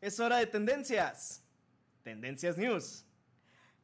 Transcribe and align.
es 0.00 0.18
hora 0.18 0.38
de 0.38 0.46
tendencias. 0.46 1.44
Tendencias 2.02 2.58
News. 2.58 3.04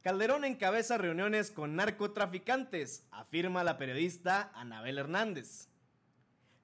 Calderón 0.03 0.45
encabeza 0.45 0.99
reuniones 0.99 1.53
con 1.53 1.77
narcotraficantes, 1.77 3.05
afirma 3.13 3.63
la 3.63 3.79
periodista 3.79 4.51
Anabel 4.57 4.99
Hernández. 4.99 5.69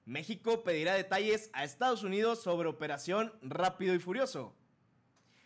México 0.03 0.65
pedirá 0.65 0.95
detalles 0.95 1.49
a 1.53 1.63
Estados 1.63 2.03
Unidos 2.03 2.43
sobre 2.43 2.67
operación 2.67 3.31
Rápido 3.41 3.95
y 3.95 3.99
Furioso. 3.99 4.53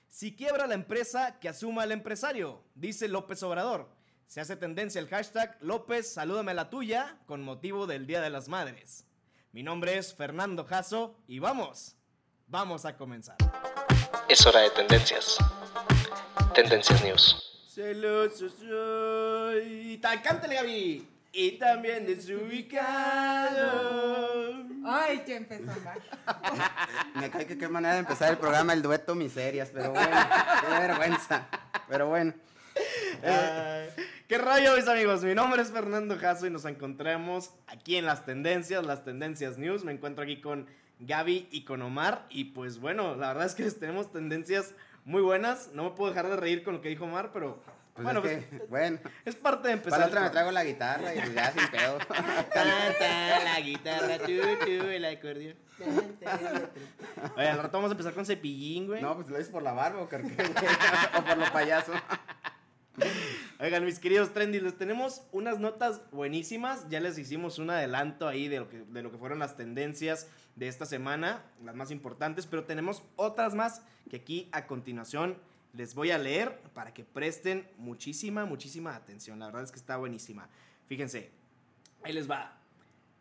Si 0.08 0.36
quiebra 0.36 0.66
la 0.66 0.74
empresa, 0.74 1.40
que 1.40 1.50
asuma 1.50 1.84
el 1.84 1.92
empresario, 1.92 2.64
dice 2.74 3.08
López 3.08 3.44
Obrador. 3.44 3.88
Se 4.26 4.42
hace 4.42 4.56
tendencia 4.56 5.00
el 5.00 5.10
hashtag 5.10 5.60
López, 5.62 6.12
salúdame 6.12 6.52
a 6.52 6.56
la 6.56 6.70
tuya, 6.72 7.20
con 7.28 7.44
motivo 7.44 7.86
del 7.86 8.08
Día 8.08 8.22
de 8.22 8.32
las 8.32 8.48
Madres. 8.48 9.06
Mi 9.52 9.62
nombre 9.62 10.00
es 10.00 10.16
Fernando 10.16 10.66
Jasso 10.66 11.20
y 11.28 11.38
vamos 11.38 11.99
Vamos 12.52 12.84
a 12.84 12.98
comenzar. 12.98 13.36
Es 14.28 14.44
hora 14.44 14.62
de 14.62 14.72
tendencias. 14.72 15.38
Tendencias 16.56 17.04
News. 17.04 17.68
Celoso 17.68 18.50
soy. 18.50 20.02
Cántale, 20.24 20.56
Gaby. 20.56 21.08
Y 21.32 21.52
también 21.60 22.08
desubicado. 22.08 23.62
Ay, 24.84 25.20
que 25.20 25.36
empezó 25.36 25.72
mal. 25.84 26.02
Me 27.14 27.30
cae 27.30 27.46
que 27.46 27.56
qué 27.56 27.68
manera 27.68 27.94
de 27.94 28.00
empezar 28.00 28.32
el 28.32 28.40
programa, 28.40 28.74
el 28.74 28.82
dueto 28.82 29.14
miserias, 29.14 29.70
pero 29.72 29.92
bueno, 29.92 30.18
qué 30.62 30.68
vergüenza. 30.80 31.48
Pero 31.88 32.08
bueno. 32.08 32.34
¿Qué 34.28 34.38
rayo, 34.40 34.76
mis 34.76 34.88
amigos? 34.88 35.24
Mi 35.24 35.36
nombre 35.36 35.62
es 35.62 35.70
Fernando 35.70 36.18
Jasso 36.18 36.48
y 36.48 36.50
nos 36.50 36.66
encontramos 36.66 37.52
aquí 37.68 37.98
en 37.98 38.08
las 38.08 38.26
tendencias, 38.26 38.84
las 38.84 39.04
tendencias 39.04 39.60
news. 39.60 39.84
Me 39.84 39.92
encuentro 39.92 40.24
aquí 40.24 40.42
con 40.42 40.68
Gaby 41.00 41.48
y 41.52 41.64
con 41.64 41.82
Omar. 41.82 42.26
Y 42.30 42.46
pues 42.46 42.80
bueno, 42.80 43.16
la 43.16 43.30
verdad 43.30 43.46
es 43.46 43.56
que 43.56 43.70
tenemos 43.80 44.12
tendencias 44.12 44.74
muy 45.06 45.22
buenas. 45.22 45.72
No 45.74 45.84
me 45.86 45.90
puedo 45.92 46.12
dejar 46.12 46.30
de 46.30 46.36
reír 46.36 46.64
con 46.64 46.76
lo 46.76 46.82
que 46.82 46.90
dijo 46.90 47.06
Omar, 47.06 47.32
pero 47.34 47.62
pues 47.94 48.04
bueno, 48.04 48.26
es, 48.26 48.46
pues, 48.46 48.70
bueno, 48.70 49.00
es 49.26 49.36
parte 49.36 49.68
de 49.68 49.74
empezar. 49.74 50.00
Para 50.00 50.08
otra 50.08 50.22
me 50.22 50.30
traigo 50.30 50.52
la 50.52 50.64
guitarra 50.64 51.14
y 51.14 51.34
ya 51.34 51.52
sin 51.52 51.68
pedo. 51.68 51.98
la 52.56 53.60
guitarra, 53.60 54.18
tú, 54.20 54.32
tú, 54.66 54.88
el 54.88 55.06
acordeón. 55.06 55.58
Oye, 57.36 57.48
al 57.48 57.58
rato 57.58 57.78
vamos 57.78 57.90
a 57.90 57.94
empezar 57.94 58.14
con 58.14 58.26
cepillín, 58.26 58.88
güey. 58.88 59.02
No, 59.02 59.16
pues 59.16 59.28
lo 59.28 59.38
dices 59.38 59.52
por 59.52 59.64
la 59.64 59.74
barba 59.74 60.00
o, 60.00 60.04
o 60.06 61.26
por 61.26 61.38
lo 61.38 61.52
payaso. 61.52 61.92
Oigan, 63.62 63.84
mis 63.84 64.00
queridos 64.00 64.32
trendy, 64.32 64.62
les 64.62 64.78
tenemos 64.78 65.22
unas 65.34 65.60
notas 65.60 66.02
buenísimas. 66.12 66.88
Ya 66.88 67.02
les 67.02 67.18
hicimos 67.18 67.60
un 67.60 67.70
adelanto 67.70 68.26
ahí 68.26 68.48
de 68.48 68.60
lo, 68.60 68.70
que, 68.70 68.86
de 68.86 69.04
lo 69.04 69.12
que 69.12 69.18
fueron 69.18 69.40
las 69.40 69.58
tendencias 69.58 70.30
de 70.56 70.70
esta 70.70 70.86
semana, 70.86 71.44
las 71.62 71.76
más 71.76 71.92
importantes, 71.92 72.46
pero 72.46 72.64
tenemos 72.64 73.04
otras 73.18 73.56
más 73.56 73.82
que 74.10 74.16
aquí 74.16 74.48
a 74.54 74.66
continuación 74.66 75.36
les 75.74 75.94
voy 75.94 76.12
a 76.12 76.18
leer 76.18 76.58
para 76.74 76.94
que 76.94 77.04
presten 77.04 77.68
muchísima, 77.78 78.46
muchísima 78.46 78.96
atención. 78.96 79.40
La 79.40 79.48
verdad 79.48 79.64
es 79.64 79.72
que 79.72 79.80
está 79.80 79.98
buenísima. 79.98 80.48
Fíjense, 80.88 81.30
ahí 82.04 82.14
les 82.14 82.32
va. 82.32 82.58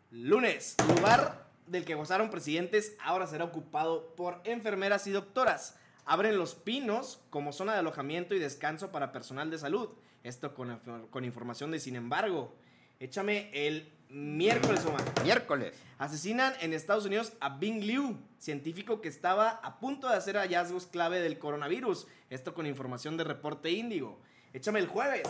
Lunes, 0.09 0.77
lugar 0.95 1.49
del 1.67 1.83
que 1.83 1.95
gozaron 1.95 2.29
presidentes 2.29 2.95
ahora 3.01 3.27
será 3.27 3.43
ocupado 3.43 4.15
por 4.15 4.39
enfermeras 4.45 5.05
y 5.05 5.11
doctoras 5.11 5.75
abren 6.09 6.39
Los 6.39 6.55
Pinos 6.55 7.21
como 7.29 7.53
zona 7.53 7.73
de 7.73 7.79
alojamiento 7.79 8.33
y 8.33 8.39
descanso 8.39 8.91
para 8.91 9.11
personal 9.11 9.51
de 9.51 9.59
salud. 9.59 9.89
Esto 10.23 10.55
con, 10.55 11.23
información 11.23 11.69
de 11.69 11.79
Sin 11.79 11.95
embargo. 11.95 12.55
Échame 12.99 13.51
el 13.53 13.93
miércoles, 14.09 14.83
Omar. 14.87 15.03
Miércoles. 15.23 15.77
Asesinan 15.99 16.53
en 16.61 16.73
Estados 16.73 17.05
Unidos 17.05 17.33
a 17.39 17.57
Bing 17.57 17.83
Liu, 17.83 18.17
científico 18.39 19.01
que 19.01 19.07
estaba 19.07 19.49
a 19.63 19.79
punto 19.79 20.09
de 20.09 20.15
hacer 20.15 20.35
hallazgos 20.35 20.87
clave 20.87 21.21
del 21.21 21.37
coronavirus. 21.37 22.07
Esto 22.31 22.55
con 22.55 22.65
información 22.65 23.15
de 23.15 23.23
Reporte 23.23 23.69
Índigo. 23.69 24.19
Échame 24.51 24.79
el 24.79 24.87
jueves. 24.87 25.29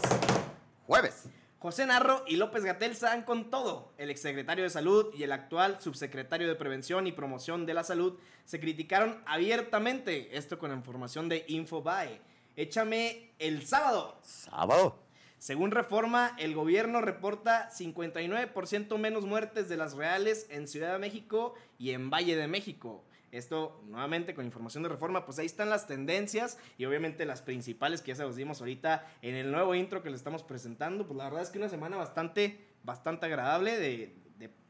Jueves. 0.87 1.25
José 1.59 1.85
Narro 1.85 2.23
y 2.25 2.37
López 2.37 2.63
Gatel 2.63 2.97
dan 2.97 3.23
con 3.23 3.49
todo. 3.49 3.91
El 3.97 4.09
exsecretario 4.09 4.63
de 4.63 4.69
Salud 4.69 5.13
y 5.13 5.23
el 5.23 5.33
actual 5.33 5.81
subsecretario 5.81 6.47
de 6.47 6.55
Prevención 6.55 7.05
y 7.05 7.11
Promoción 7.11 7.65
de 7.65 7.73
la 7.73 7.83
Salud 7.83 8.17
se 8.45 8.61
criticaron 8.61 9.21
abiertamente. 9.25 10.37
Esto 10.37 10.57
con 10.57 10.71
información 10.71 11.27
de 11.27 11.43
Infobae. 11.49 12.21
Échame 12.55 13.33
el 13.39 13.67
sábado. 13.67 14.17
Sábado. 14.21 14.95
Según 15.37 15.71
Reforma, 15.71 16.33
el 16.39 16.55
gobierno 16.55 17.01
reporta 17.01 17.69
59% 17.71 18.97
menos 18.97 19.25
muertes 19.25 19.67
de 19.67 19.75
las 19.75 19.95
reales 19.95 20.47
en 20.49 20.65
Ciudad 20.65 20.93
de 20.93 20.99
México 20.99 21.55
y 21.77 21.91
en 21.91 22.09
Valle 22.09 22.37
de 22.37 22.47
México. 22.47 23.03
Esto, 23.31 23.81
nuevamente, 23.87 24.33
con 24.33 24.45
información 24.45 24.83
de 24.83 24.89
reforma, 24.89 25.25
pues 25.25 25.39
ahí 25.39 25.45
están 25.45 25.69
las 25.69 25.87
tendencias 25.87 26.57
y 26.77 26.85
obviamente 26.85 27.25
las 27.25 27.41
principales 27.41 28.01
que 28.01 28.09
ya 28.09 28.15
se 28.15 28.23
los 28.23 28.35
dimos 28.35 28.59
ahorita 28.59 29.05
en 29.21 29.35
el 29.35 29.51
nuevo 29.51 29.75
intro 29.75 30.01
que 30.01 30.09
les 30.09 30.19
estamos 30.19 30.43
presentando. 30.43 31.05
Pues 31.05 31.17
la 31.17 31.25
verdad 31.25 31.41
es 31.43 31.49
que 31.49 31.59
una 31.59 31.69
semana 31.69 31.97
bastante, 31.97 32.59
bastante 32.83 33.25
agradable 33.27 33.77
de, 33.77 34.15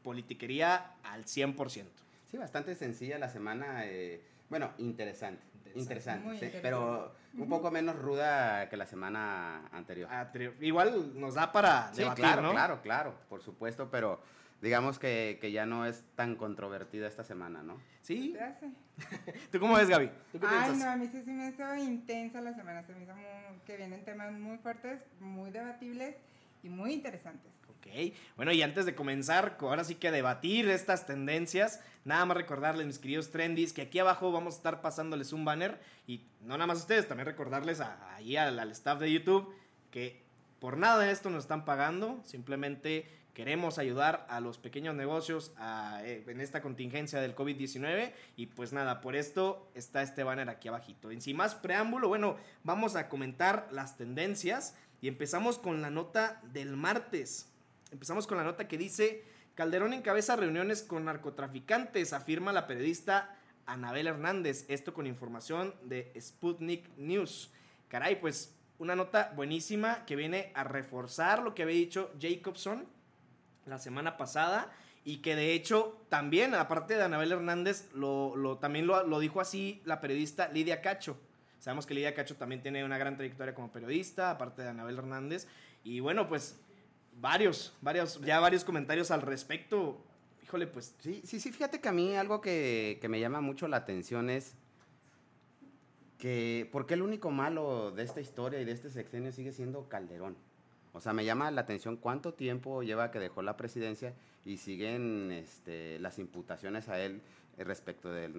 politiquería 0.02 0.94
al 1.02 1.26
100%. 1.26 1.84
Sí, 2.30 2.38
bastante 2.38 2.74
sencilla 2.74 3.18
la 3.18 3.28
semana. 3.28 3.84
Eh, 3.84 4.22
bueno, 4.48 4.70
interesante. 4.78 5.42
Interesante, 5.74 6.58
pero 6.62 7.12
un 7.36 7.48
poco 7.48 7.70
menos 7.70 7.96
ruda 7.96 8.68
que 8.68 8.76
la 8.76 8.86
semana 8.86 9.68
anterior. 9.72 10.08
Igual 10.60 11.20
nos 11.20 11.34
da 11.34 11.52
para 11.52 11.92
sí, 11.92 12.02
claro, 12.16 12.50
claro, 12.50 12.82
claro, 12.82 13.14
por 13.28 13.42
supuesto, 13.42 13.88
pero 13.90 14.20
digamos 14.60 14.98
que, 14.98 15.38
ya 15.52 15.66
no 15.66 15.86
es 15.86 16.04
tan 16.14 16.36
controvertida 16.36 17.06
esta 17.06 17.24
semana, 17.24 17.62
¿no? 17.62 17.80
Sí. 18.02 18.36
¿Tú 19.52 19.60
cómo 19.60 19.74
ves, 19.74 19.88
Gaby? 19.88 20.10
Ay, 20.42 20.76
no, 20.76 20.90
a 20.90 20.96
mí 20.96 21.08
sí, 21.08 21.30
me 21.30 21.48
hizo 21.48 21.74
intensa 21.76 22.40
la 22.40 22.52
semana. 22.54 22.82
Se 22.84 22.94
me 22.94 23.04
hizo 23.04 23.14
que 23.64 23.76
vienen 23.76 24.04
temas 24.04 24.32
muy 24.32 24.58
fuertes, 24.58 25.00
muy 25.20 25.50
debatibles 25.50 26.16
y 26.62 26.68
muy 26.68 26.92
interesantes. 26.92 27.58
Ok, 27.68 28.14
bueno, 28.36 28.52
y 28.52 28.60
antes 28.60 28.84
de 28.84 28.94
comenzar, 28.94 29.56
ahora 29.60 29.84
sí 29.84 29.94
que 29.94 30.10
debatir 30.10 30.68
estas 30.68 31.06
tendencias, 31.06 31.80
nada 32.04 32.26
más 32.26 32.36
recordarles, 32.36 32.86
mis 32.86 32.98
queridos 32.98 33.30
trendies, 33.30 33.72
que 33.72 33.82
aquí 33.82 33.98
abajo 33.98 34.30
vamos 34.32 34.54
a 34.54 34.56
estar 34.58 34.82
pasándoles 34.82 35.32
un 35.32 35.46
banner 35.46 35.80
y 36.06 36.26
no 36.42 36.58
nada 36.58 36.66
más 36.66 36.78
ustedes, 36.78 37.08
también 37.08 37.26
recordarles 37.26 37.80
ahí 37.80 38.36
al, 38.36 38.58
al 38.58 38.70
staff 38.72 39.00
de 39.00 39.10
YouTube 39.10 39.54
que 39.90 40.22
por 40.60 40.76
nada 40.76 40.98
de 40.98 41.10
esto 41.10 41.30
nos 41.30 41.44
están 41.44 41.64
pagando, 41.64 42.20
simplemente 42.24 43.19
Queremos 43.34 43.78
ayudar 43.78 44.26
a 44.28 44.40
los 44.40 44.58
pequeños 44.58 44.94
negocios 44.94 45.52
eh, 46.02 46.24
en 46.26 46.40
esta 46.40 46.60
contingencia 46.60 47.20
del 47.20 47.36
COVID-19 47.36 48.12
y 48.36 48.46
pues 48.46 48.72
nada, 48.72 49.00
por 49.00 49.14
esto 49.14 49.70
está 49.74 50.02
este 50.02 50.24
banner 50.24 50.50
aquí 50.50 50.68
abajito. 50.68 51.10
En 51.10 51.20
sin 51.20 51.36
más 51.36 51.54
preámbulo, 51.54 52.08
bueno, 52.08 52.36
vamos 52.64 52.96
a 52.96 53.08
comentar 53.08 53.68
las 53.70 53.96
tendencias 53.96 54.74
y 55.00 55.08
empezamos 55.08 55.58
con 55.58 55.80
la 55.80 55.90
nota 55.90 56.40
del 56.52 56.76
martes. 56.76 57.48
Empezamos 57.92 58.26
con 58.26 58.36
la 58.36 58.44
nota 58.44 58.66
que 58.66 58.78
dice, 58.78 59.22
Calderón 59.54 59.92
encabeza 59.92 60.36
reuniones 60.36 60.82
con 60.82 61.04
narcotraficantes, 61.04 62.12
afirma 62.12 62.52
la 62.52 62.66
periodista 62.66 63.36
Anabel 63.66 64.08
Hernández, 64.08 64.64
esto 64.68 64.92
con 64.92 65.06
información 65.06 65.74
de 65.84 66.12
Sputnik 66.20 66.88
News. 66.96 67.52
Caray, 67.88 68.20
pues 68.20 68.54
una 68.78 68.96
nota 68.96 69.32
buenísima 69.36 70.04
que 70.04 70.16
viene 70.16 70.50
a 70.54 70.64
reforzar 70.64 71.42
lo 71.42 71.54
que 71.54 71.62
había 71.62 71.76
dicho 71.76 72.12
Jacobson 72.20 72.86
la 73.66 73.78
semana 73.78 74.16
pasada 74.16 74.70
y 75.04 75.18
que 75.18 75.34
de 75.34 75.54
hecho 75.54 75.98
también, 76.08 76.54
aparte 76.54 76.96
de 76.96 77.02
Anabel 77.02 77.32
Hernández, 77.32 77.88
lo, 77.94 78.58
también 78.60 78.86
lo, 78.86 79.18
dijo 79.20 79.40
así 79.40 79.80
la 79.84 80.00
periodista 80.00 80.48
Lidia 80.48 80.82
Cacho. 80.82 81.18
Sabemos 81.58 81.86
que 81.86 81.94
Lidia 81.94 82.14
Cacho 82.14 82.36
también 82.36 82.62
tiene 82.62 82.84
una 82.84 82.98
gran 82.98 83.16
trayectoria 83.16 83.54
como 83.54 83.72
periodista, 83.72 84.30
aparte 84.30 84.62
de 84.62 84.68
Anabel 84.68 84.98
Hernández. 84.98 85.46
Y 85.84 86.00
bueno, 86.00 86.28
pues 86.28 86.58
varios, 87.14 87.74
varios, 87.80 88.20
ya 88.20 88.40
varios 88.40 88.64
comentarios 88.64 89.10
al 89.10 89.22
respecto. 89.22 90.04
Híjole, 90.42 90.66
pues. 90.66 90.94
Sí, 91.00 91.22
sí, 91.24 91.40
sí, 91.40 91.52
fíjate 91.52 91.80
que 91.80 91.88
a 91.88 91.92
mí 91.92 92.16
algo 92.16 92.40
que, 92.40 92.98
que 93.00 93.08
me 93.08 93.20
llama 93.20 93.40
mucho 93.40 93.68
la 93.68 93.78
atención 93.78 94.30
es 94.30 94.54
que, 96.18 96.68
¿por 96.70 96.86
qué 96.86 96.94
el 96.94 97.02
único 97.02 97.30
malo 97.30 97.90
de 97.90 98.02
esta 98.02 98.20
historia 98.20 98.60
y 98.60 98.64
de 98.64 98.72
este 98.72 98.90
sexenio 98.90 99.32
sigue 99.32 99.52
siendo 99.52 99.88
Calderón? 99.88 100.36
O 100.92 101.00
sea, 101.00 101.12
me 101.12 101.24
llama 101.24 101.50
la 101.50 101.62
atención 101.62 101.96
cuánto 101.96 102.34
tiempo 102.34 102.82
lleva 102.82 103.10
que 103.10 103.18
dejó 103.18 103.42
la 103.42 103.56
presidencia 103.56 104.14
y 104.44 104.56
siguen 104.56 105.30
este, 105.32 105.98
las 106.00 106.18
imputaciones 106.18 106.88
a 106.88 106.98
él 106.98 107.22
respecto 107.58 108.10
del, 108.10 108.32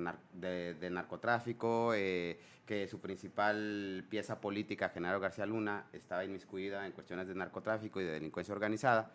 narcotráfico, 0.91 1.91
que 1.91 2.87
su 2.89 2.99
principal 2.99 4.05
pieza 4.09 4.41
política, 4.41 4.89
Genaro 4.89 5.19
García 5.19 5.45
Luna, 5.45 5.85
estaba 5.93 6.25
inmiscuida 6.25 6.85
en 6.85 6.91
cuestiones 6.91 7.27
de 7.27 7.35
narcotráfico 7.35 8.01
y 8.01 8.05
de 8.05 8.11
delincuencia 8.13 8.53
organizada. 8.53 9.11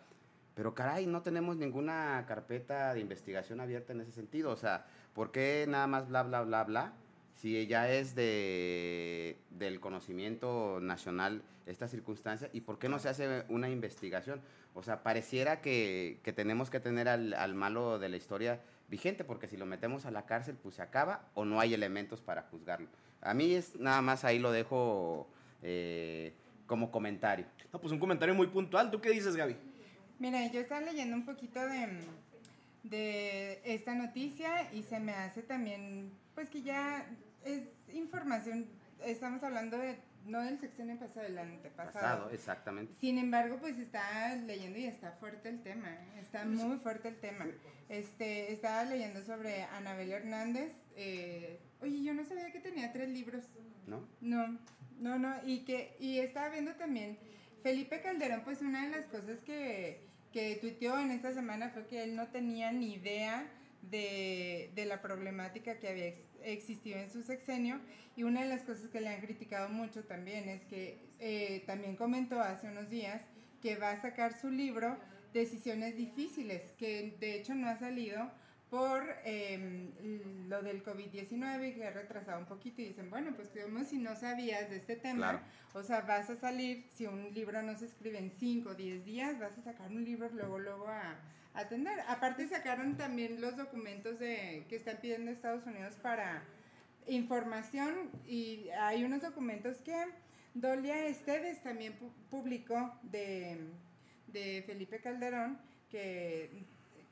Pero 0.55 0.73
caray, 0.73 1.05
no 1.05 1.21
tenemos 1.21 1.57
ninguna 1.57 2.25
carpeta 2.27 2.93
de 2.93 2.99
investigación 2.99 3.59
abierta 3.59 3.93
en 3.93 4.01
ese 4.01 4.11
sentido. 4.11 4.51
O 4.51 4.55
sea, 4.55 4.87
¿por 5.13 5.31
qué 5.31 5.65
nada 5.67 5.85
más 5.85 6.07
bla, 6.07 6.23
bla, 6.23 6.41
bla, 6.41 6.63
bla? 6.63 6.93
Si 7.37 7.55
ella 7.55 7.91
es 7.93 8.15
de, 8.15 9.37
del 9.51 9.79
conocimiento 9.79 10.79
nacional 10.81 11.43
esta 11.67 11.87
circunstancia, 11.87 12.49
¿y 12.51 12.61
por 12.61 12.79
qué 12.79 12.89
no 12.89 12.97
se 12.97 13.09
hace 13.09 13.45
una 13.47 13.69
investigación? 13.69 14.41
O 14.73 14.81
sea, 14.81 15.03
pareciera 15.03 15.61
que, 15.61 16.19
que 16.23 16.33
tenemos 16.33 16.71
que 16.71 16.79
tener 16.79 17.07
al, 17.07 17.33
al, 17.33 17.53
malo 17.53 17.99
de 17.99 18.09
la 18.09 18.17
historia 18.17 18.59
vigente, 18.89 19.23
porque 19.23 19.47
si 19.47 19.55
lo 19.55 19.67
metemos 19.67 20.07
a 20.07 20.11
la 20.11 20.25
cárcel, 20.25 20.55
pues 20.55 20.75
se 20.75 20.81
acaba 20.81 21.29
o 21.35 21.45
no 21.45 21.59
hay 21.59 21.75
elementos 21.75 22.21
para 22.21 22.41
juzgarlo. 22.41 22.87
A 23.21 23.35
mí 23.35 23.53
es 23.53 23.75
nada 23.75 24.01
más 24.01 24.25
ahí 24.25 24.39
lo 24.39 24.51
dejo 24.51 25.27
eh, 25.61 26.33
como 26.65 26.89
comentario. 26.89 27.45
No, 27.71 27.79
pues 27.79 27.93
un 27.93 27.99
comentario 27.99 28.33
muy 28.33 28.47
puntual. 28.47 28.89
¿Tú 28.89 28.99
qué 28.99 29.11
dices, 29.11 29.35
Gaby? 29.35 29.55
Mira, 30.17 30.51
yo 30.51 30.59
estaba 30.59 30.81
leyendo 30.81 31.15
un 31.15 31.25
poquito 31.25 31.59
de, 31.59 31.99
de 32.81 33.61
esta 33.63 33.93
noticia 33.93 34.73
y 34.73 34.81
se 34.81 34.99
me 34.99 35.13
hace 35.13 35.43
también, 35.43 36.11
pues 36.33 36.49
que 36.49 36.63
ya 36.63 37.07
es 37.47 37.95
información, 37.95 38.67
estamos 39.05 39.41
hablando 39.43 39.77
de, 39.77 39.97
no 40.25 40.41
del 40.41 40.59
sexenio 40.59 40.97
pasado, 40.99 41.25
del 41.25 41.37
antepasado. 41.37 41.93
Pasado, 41.93 42.29
exactamente. 42.31 42.93
Sin 42.99 43.17
embargo, 43.17 43.57
pues 43.59 43.77
está 43.79 44.35
leyendo 44.35 44.77
y 44.77 44.85
está 44.85 45.11
fuerte 45.13 45.49
el 45.49 45.61
tema, 45.63 45.97
está 46.19 46.45
muy 46.45 46.77
fuerte 46.77 47.09
el 47.09 47.19
tema. 47.19 47.47
Este, 47.89 48.51
estaba 48.51 48.83
leyendo 48.83 49.23
sobre 49.23 49.63
Anabel 49.63 50.11
Hernández, 50.11 50.73
eh, 50.95 51.59
oye, 51.81 52.03
yo 52.03 52.13
no 52.13 52.25
sabía 52.25 52.51
que 52.51 52.59
tenía 52.59 52.91
tres 52.91 53.09
libros. 53.09 53.45
¿No? 53.85 54.05
No, 54.19 54.59
no, 54.99 55.17
no, 55.17 55.33
y 55.45 55.59
que, 55.59 55.95
y 55.99 56.19
estaba 56.19 56.49
viendo 56.49 56.73
también 56.73 57.17
Felipe 57.63 58.01
Calderón, 58.01 58.41
pues 58.43 58.61
una 58.61 58.85
de 58.85 58.91
las 58.91 59.05
cosas 59.05 59.39
que, 59.39 60.01
que 60.33 60.55
tuiteó 60.55 60.99
en 60.99 61.11
esta 61.11 61.33
semana 61.33 61.69
fue 61.69 61.85
que 61.87 62.03
él 62.03 62.15
no 62.15 62.27
tenía 62.27 62.71
ni 62.71 62.93
idea 62.93 63.45
de, 63.89 64.85
la 64.87 65.01
problemática 65.01 65.77
que 65.77 65.87
había 65.87 66.05
existido 66.05 66.26
en 66.43 67.09
su 67.09 67.23
sexenio 67.23 67.79
y 68.15 68.23
una 68.23 68.41
de 68.41 68.49
las 68.49 68.63
cosas 68.63 68.89
que 68.89 69.01
le 69.01 69.09
han 69.09 69.21
criticado 69.21 69.69
mucho 69.69 70.03
también 70.03 70.49
es 70.49 70.63
que 70.65 70.97
eh, 71.19 71.63
también 71.65 71.95
comentó 71.95 72.39
hace 72.39 72.67
unos 72.67 72.89
días 72.89 73.21
que 73.61 73.75
va 73.75 73.91
a 73.91 74.01
sacar 74.01 74.39
su 74.39 74.49
libro 74.49 74.97
Decisiones 75.33 75.95
Difíciles, 75.95 76.73
que 76.77 77.15
de 77.19 77.35
hecho 77.35 77.53
no 77.55 77.67
ha 77.67 77.77
salido 77.77 78.31
por 78.69 79.03
em, 79.23 79.91
lo 80.49 80.61
del 80.61 80.83
COVID-19 80.83 81.75
que 81.75 81.85
ha 81.85 81.91
retrasado 81.91 82.39
un 82.39 82.45
poquito 82.45 82.81
y 82.81 82.89
dicen, 82.89 83.09
bueno, 83.09 83.31
pues 83.35 83.49
como 83.63 83.83
si 83.85 83.97
no 83.97 84.15
sabías 84.15 84.69
de 84.69 84.77
este 84.77 84.97
tema, 84.97 85.41
o 85.73 85.83
sea, 85.83 86.01
vas 86.01 86.29
a 86.29 86.35
salir, 86.35 86.85
si 86.93 87.05
un 87.05 87.33
libro 87.33 87.61
no 87.61 87.77
se 87.77 87.85
escribe 87.85 88.17
en 88.19 88.29
5 88.29 88.69
o 88.69 88.75
10 88.75 89.05
días, 89.05 89.39
vas 89.39 89.57
a 89.57 89.61
sacar 89.61 89.89
un 89.89 90.03
libro 90.03 90.29
luego, 90.33 90.59
luego 90.59 90.87
a, 90.87 91.15
atender. 91.57 91.99
Aparte 92.07 92.47
sacaron 92.47 92.97
también 92.97 93.41
los 93.41 93.57
documentos 93.57 94.19
de, 94.19 94.65
que 94.69 94.75
están 94.75 94.97
pidiendo 94.97 95.31
Estados 95.31 95.65
Unidos 95.65 95.95
para 95.95 96.43
información 97.07 98.11
y 98.25 98.69
hay 98.79 99.03
unos 99.03 99.21
documentos 99.21 99.77
que 99.77 99.95
Dolia 100.53 101.07
Esteves 101.07 101.61
también 101.63 101.97
publicó 102.29 102.99
de, 103.03 103.59
de 104.27 104.63
Felipe 104.65 104.99
Calderón 104.99 105.59
que 105.89 106.65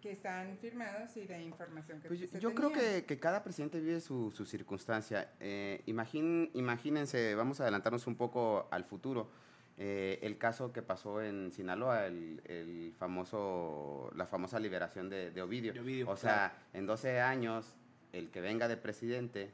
que 0.06 0.12
están 0.12 0.56
firmados 0.60 1.18
y 1.18 1.26
de 1.26 1.42
información 1.42 2.00
que 2.00 2.08
pues 2.10 2.32
Yo 2.40 2.54
creo 2.54 2.72
que, 2.72 3.06
que, 3.06 3.18
cada 3.18 3.44
presidente 3.44 3.80
vive 3.80 4.00
su, 4.00 4.30
su 4.30 4.46
circunstancia. 4.46 5.32
Eh, 5.40 5.82
imagínense, 5.88 7.34
vamos 7.34 7.60
a 7.60 7.64
adelantarnos 7.64 8.06
un 8.06 8.16
poco 8.16 8.68
al 8.70 8.84
futuro. 8.84 9.32
Eh, 9.78 10.20
el 10.22 10.38
caso 10.38 10.72
que 10.72 10.82
pasó 10.82 11.22
en 11.22 11.52
Sinaloa, 11.52 12.08
el, 12.08 12.42
el, 12.46 12.94
famoso, 12.98 14.10
la 14.16 14.26
famosa 14.26 14.60
liberación 14.60 15.10
de, 15.10 15.32
de 15.32 15.42
Ovidio. 15.42 15.74
O 16.10 16.16
sea, 16.16 16.58
en 16.74 16.86
12 16.86 17.20
años, 17.20 17.76
el 18.14 18.30
que 18.30 18.40
venga 18.40 18.68
de 18.68 18.78
presidente 18.78 19.52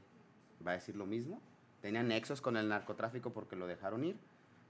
va 0.66 0.72
a 0.72 0.74
decir 0.76 0.96
lo 0.96 1.06
mismo. 1.06 1.42
Tenía 1.82 2.04
nexos 2.04 2.42
con 2.42 2.58
el 2.58 2.70
narcotráfico 2.70 3.34
porque 3.34 3.56
lo 3.56 3.66
dejaron 3.66 4.04
ir. 4.04 4.16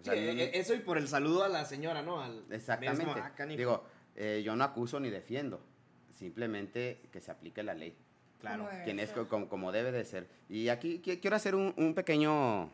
E, 0.05 0.51
eso 0.53 0.73
y 0.73 0.79
por 0.79 0.97
el 0.97 1.07
saludo 1.07 1.43
a 1.43 1.49
la 1.49 1.65
señora, 1.65 2.01
¿no? 2.01 2.21
Al 2.21 2.45
exactamente. 2.49 3.21
Ah, 3.21 3.45
Digo, 3.45 3.83
eh, 4.15 4.41
yo 4.43 4.55
no 4.55 4.63
acuso 4.63 4.99
ni 4.99 5.09
defiendo 5.09 5.61
simplemente 6.09 7.01
que 7.11 7.19
se 7.19 7.31
aplique 7.31 7.63
la 7.63 7.73
ley. 7.73 7.95
Claro. 8.39 8.69
Quien 8.83 8.99
es 8.99 9.11
como, 9.11 9.71
debe 9.71 9.91
de 9.91 10.05
ser. 10.05 10.27
Y 10.49 10.69
aquí 10.69 10.99
quiero 10.99 11.35
hacer 11.35 11.55
un, 11.55 11.93
pequeño, 11.95 12.71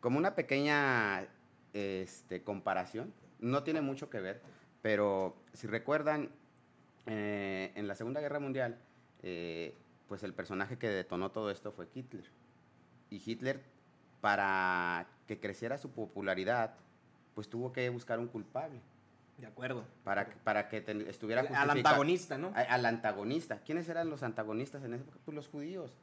como 0.00 0.18
una 0.18 0.34
pequeña 0.34 1.26
este, 1.72 2.42
comparación. 2.42 3.12
No 3.38 3.62
tiene 3.62 3.80
mucho 3.80 4.10
que 4.10 4.20
ver, 4.20 4.42
pero 4.82 5.36
si 5.52 5.66
recuerdan, 5.66 6.30
eh, 7.06 7.72
en 7.74 7.88
la 7.88 7.94
Segunda 7.94 8.20
Guerra 8.20 8.40
Mundial, 8.40 8.78
eh, 9.22 9.74
pues 10.08 10.22
el 10.22 10.34
personaje 10.34 10.78
que 10.78 10.88
detonó 10.88 11.30
todo 11.30 11.50
esto 11.50 11.72
fue 11.72 11.88
Hitler. 11.94 12.24
Y 13.10 13.22
Hitler, 13.24 13.62
para 14.20 15.06
que 15.26 15.40
creciera 15.40 15.78
su 15.78 15.90
popularidad, 15.90 16.74
pues 17.34 17.48
tuvo 17.48 17.72
que 17.72 17.88
buscar 17.88 18.18
un 18.18 18.28
culpable. 18.28 18.80
De 19.38 19.46
acuerdo. 19.46 19.84
Para, 20.04 20.28
para 20.44 20.68
que 20.68 20.84
estuviera 21.08 21.40
Al 21.40 21.70
antagonista, 21.70 22.36
¿no? 22.36 22.52
al 22.54 22.84
antagonista. 22.84 23.60
¿Quiénes 23.60 23.88
eran 23.88 24.10
los 24.10 24.22
antagonistas 24.22 24.84
en 24.84 24.94
ese 24.94 25.02
época? 25.02 25.18
Pues 25.24 25.34
los 25.34 25.48
judíos. 25.48 25.96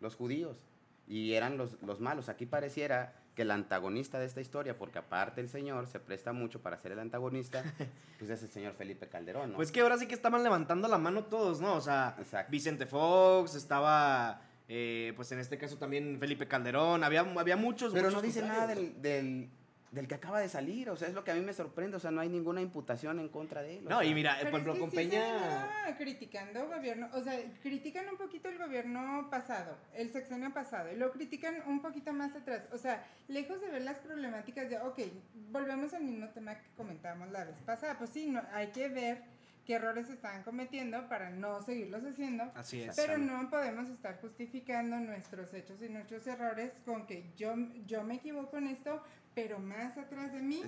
Los 0.00 0.14
judíos. 0.14 0.64
Y 1.08 1.32
eran 1.32 1.58
los, 1.58 1.82
los 1.82 2.00
malos. 2.00 2.28
Aquí 2.28 2.46
pareciera 2.46 3.14
que 3.36 3.42
el 3.42 3.50
antagonista 3.50 4.18
de 4.18 4.24
esta 4.24 4.40
historia, 4.40 4.78
porque 4.78 4.98
aparte 4.98 5.42
el 5.42 5.50
señor 5.50 5.86
se 5.86 6.00
presta 6.00 6.32
mucho 6.32 6.62
para 6.62 6.78
ser 6.78 6.92
el 6.92 6.98
antagonista, 6.98 7.62
pues 8.18 8.30
es 8.30 8.42
el 8.42 8.48
señor 8.48 8.72
Felipe 8.72 9.08
Calderón, 9.08 9.50
¿no? 9.50 9.56
Pues 9.56 9.70
que 9.70 9.80
ahora 9.80 9.98
sí 9.98 10.08
que 10.08 10.14
estaban 10.14 10.42
levantando 10.42 10.88
la 10.88 10.96
mano 10.96 11.24
todos, 11.24 11.60
¿no? 11.60 11.74
O 11.74 11.80
sea, 11.82 12.16
Vicente 12.48 12.86
Fox, 12.86 13.54
estaba, 13.54 14.40
eh, 14.68 15.12
pues 15.16 15.30
en 15.32 15.38
este 15.38 15.58
caso 15.58 15.76
también 15.76 16.18
Felipe 16.18 16.48
Calderón, 16.48 17.04
había, 17.04 17.20
había 17.20 17.56
muchos. 17.56 17.92
Pero 17.92 18.10
no 18.10 18.22
dice 18.22 18.40
nada 18.40 18.66
del 18.66 19.00
del 19.02 19.50
que 20.06 20.14
acaba 20.14 20.40
de 20.40 20.48
salir, 20.48 20.90
o 20.90 20.96
sea, 20.96 21.08
es 21.08 21.14
lo 21.14 21.24
que 21.24 21.30
a 21.30 21.34
mí 21.34 21.40
me 21.40 21.52
sorprende, 21.52 21.96
o 21.96 22.00
sea, 22.00 22.10
no 22.10 22.20
hay 22.20 22.28
ninguna 22.28 22.60
imputación 22.60 23.18
en 23.18 23.28
contra 23.28 23.62
de 23.62 23.78
él. 23.78 23.84
No, 23.84 24.02
y 24.02 24.14
mira, 24.14 24.36
por 24.38 24.48
ejemplo, 24.48 24.78
con 24.78 24.90
Peña... 24.90 25.94
criticando 25.96 26.68
gobierno, 26.68 27.08
o 27.14 27.22
sea, 27.22 27.40
critican 27.62 28.08
un 28.08 28.16
poquito 28.16 28.48
el 28.48 28.58
gobierno 28.58 29.28
pasado, 29.30 29.78
el 29.94 30.12
sexenio 30.12 30.52
pasado, 30.52 30.92
y 30.92 30.96
lo 30.96 31.10
critican 31.10 31.62
un 31.66 31.80
poquito 31.80 32.12
más 32.12 32.34
atrás, 32.36 32.64
o 32.72 32.78
sea, 32.78 33.04
lejos 33.28 33.60
de 33.60 33.70
ver 33.70 33.82
las 33.82 33.98
problemáticas 33.98 34.68
de, 34.68 34.78
ok, 34.78 35.00
volvemos 35.50 35.94
al 35.94 36.04
mismo 36.04 36.28
tema 36.28 36.54
que 36.56 36.68
comentábamos 36.76 37.30
la 37.30 37.44
vez 37.44 37.56
pasada, 37.64 37.96
pues 37.96 38.10
sí, 38.10 38.28
no, 38.28 38.42
hay 38.52 38.68
que 38.68 38.88
ver 38.88 39.35
qué 39.66 39.74
errores 39.74 40.08
estaban 40.08 40.42
cometiendo 40.44 41.08
para 41.08 41.30
no 41.30 41.60
seguirlos 41.60 42.04
haciendo. 42.04 42.44
Así 42.54 42.80
es. 42.80 42.94
Pero 42.96 43.18
no 43.18 43.50
podemos 43.50 43.90
estar 43.90 44.18
justificando 44.20 44.96
nuestros 44.98 45.52
hechos 45.52 45.82
y 45.82 45.88
nuestros 45.88 46.26
errores 46.26 46.72
con 46.84 47.06
que 47.06 47.32
yo, 47.36 47.54
yo 47.86 48.04
me 48.04 48.14
equivoco 48.14 48.56
en 48.56 48.68
esto, 48.68 49.02
pero 49.34 49.58
más 49.58 49.98
atrás 49.98 50.32
de 50.32 50.40
mí 50.40 50.62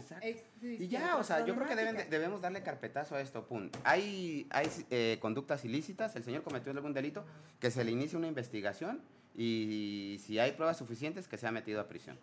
Y 0.61 0.88
ya, 0.88 1.17
o 1.17 1.25
sea, 1.25 1.47
yo 1.47 1.55
creo 1.55 1.69
que 1.69 2.05
debemos 2.11 2.43
darle 2.43 2.62
carpetazo 2.62 3.14
a 3.14 3.21
esto, 3.21 3.47
pum. 3.47 3.71
Hay, 3.85 4.47
hay 4.50 4.69
eh, 4.90 5.19
conductas 5.21 5.64
ilícitas, 5.64 6.14
el 6.17 6.25
señor 6.25 6.43
cometió 6.43 6.73
algún 6.73 6.93
delito, 6.93 7.25
que 7.61 7.71
se 7.71 7.85
le 7.85 7.93
inicie 7.93 8.19
una 8.19 8.26
investigación 8.26 9.00
y 9.35 10.21
si 10.26 10.40
hay 10.40 10.52
pruebas 10.52 10.76
suficientes, 10.76 11.28
que 11.28 11.38
sea 11.38 11.52
metido 11.52 11.81
a 11.81 11.87
prisión. 11.87 12.19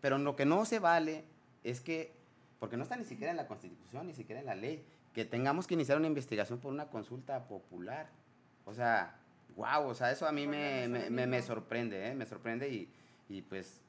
Pero 0.00 0.18
lo 0.18 0.34
que 0.34 0.44
no 0.44 0.64
se 0.64 0.80
vale 0.80 1.24
es 1.62 1.80
que, 1.80 2.12
porque 2.58 2.76
no 2.76 2.82
está 2.82 2.96
ni 2.96 3.04
siquiera 3.04 3.30
en 3.30 3.36
la 3.36 3.46
Constitución, 3.46 4.06
ni 4.06 4.14
siquiera 4.14 4.40
en 4.40 4.46
la 4.46 4.56
ley, 4.56 4.84
que 5.18 5.24
tengamos 5.24 5.66
que 5.66 5.74
iniciar 5.74 5.98
una 5.98 6.06
investigación 6.06 6.60
por 6.60 6.72
una 6.72 6.90
consulta 6.90 7.48
popular. 7.48 8.08
O 8.64 8.72
sea, 8.72 9.18
wow, 9.56 9.88
o 9.88 9.92
sea, 9.92 10.12
eso 10.12 10.28
a 10.28 10.30
mí 10.30 10.46
me, 10.46 10.86
me, 10.86 11.26
me, 11.26 11.42
sorprende, 11.42 12.06
¿eh? 12.06 12.14
me 12.14 12.24
sorprende 12.24 12.68
y, 12.68 12.88
y 13.28 13.42
pues 13.42 13.80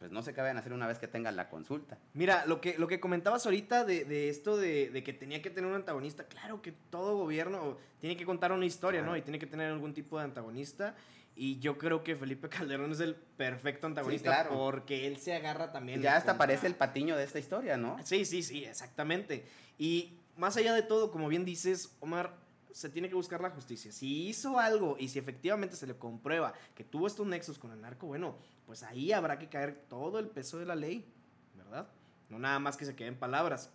pues 0.00 0.10
no 0.10 0.22
sé 0.22 0.34
qué 0.34 0.40
vayan 0.40 0.56
a 0.56 0.60
hacer 0.60 0.72
una 0.72 0.88
vez 0.88 0.98
que 0.98 1.06
tengan 1.06 1.36
la 1.36 1.48
consulta. 1.48 1.98
Mira, 2.14 2.44
lo 2.46 2.60
que, 2.60 2.76
lo 2.78 2.88
que 2.88 2.98
comentabas 2.98 3.46
ahorita 3.46 3.84
de, 3.84 4.04
de 4.04 4.28
esto 4.28 4.56
de, 4.56 4.90
de, 4.90 5.04
que 5.04 5.12
tenía 5.12 5.40
que 5.40 5.50
tener 5.50 5.70
un 5.70 5.76
antagonista, 5.76 6.24
claro 6.24 6.60
que 6.60 6.72
todo 6.72 7.16
gobierno 7.16 7.78
tiene 8.00 8.16
que 8.16 8.26
contar 8.26 8.50
una 8.50 8.66
historia, 8.66 9.02
¿no? 9.02 9.16
Y 9.16 9.22
tiene 9.22 9.38
que 9.38 9.46
tener 9.46 9.70
algún 9.70 9.94
tipo 9.94 10.18
de 10.18 10.24
antagonista. 10.24 10.96
Y 11.36 11.60
yo 11.60 11.78
creo 11.78 12.02
que 12.02 12.16
Felipe 12.16 12.48
Calderón 12.50 12.90
es 12.90 13.00
el 13.00 13.14
perfecto 13.14 13.86
antagonista 13.86 14.48
porque 14.48 15.06
él 15.06 15.18
se 15.18 15.32
agarra 15.32 15.70
también. 15.70 16.02
Ya 16.02 16.16
hasta 16.16 16.36
parece 16.36 16.66
el 16.66 16.74
patiño 16.74 17.16
de 17.16 17.22
esta 17.22 17.38
historia, 17.38 17.76
¿no? 17.76 17.96
Sí, 18.04 18.24
sí, 18.24 18.42
sí, 18.42 18.64
exactamente. 18.64 19.46
Y 19.78 20.18
más 20.36 20.56
allá 20.56 20.74
de 20.74 20.82
todo, 20.82 21.10
como 21.10 21.28
bien 21.28 21.44
dices, 21.44 21.96
Omar, 22.00 22.34
se 22.72 22.88
tiene 22.90 23.08
que 23.08 23.14
buscar 23.14 23.40
la 23.40 23.50
justicia. 23.50 23.90
Si 23.92 24.26
hizo 24.28 24.58
algo 24.58 24.96
y 24.98 25.08
si 25.08 25.18
efectivamente 25.18 25.76
se 25.76 25.86
le 25.86 25.96
comprueba 25.96 26.52
que 26.74 26.84
tuvo 26.84 27.06
estos 27.06 27.26
nexos 27.26 27.58
con 27.58 27.72
el 27.72 27.80
narco, 27.80 28.06
bueno, 28.06 28.36
pues 28.66 28.82
ahí 28.82 29.12
habrá 29.12 29.38
que 29.38 29.48
caer 29.48 29.84
todo 29.88 30.18
el 30.18 30.28
peso 30.28 30.58
de 30.58 30.66
la 30.66 30.74
ley, 30.74 31.06
¿verdad? 31.54 31.88
No 32.28 32.38
nada 32.38 32.58
más 32.58 32.76
que 32.76 32.84
se 32.84 32.94
queden 32.94 33.16
palabras. 33.16 33.70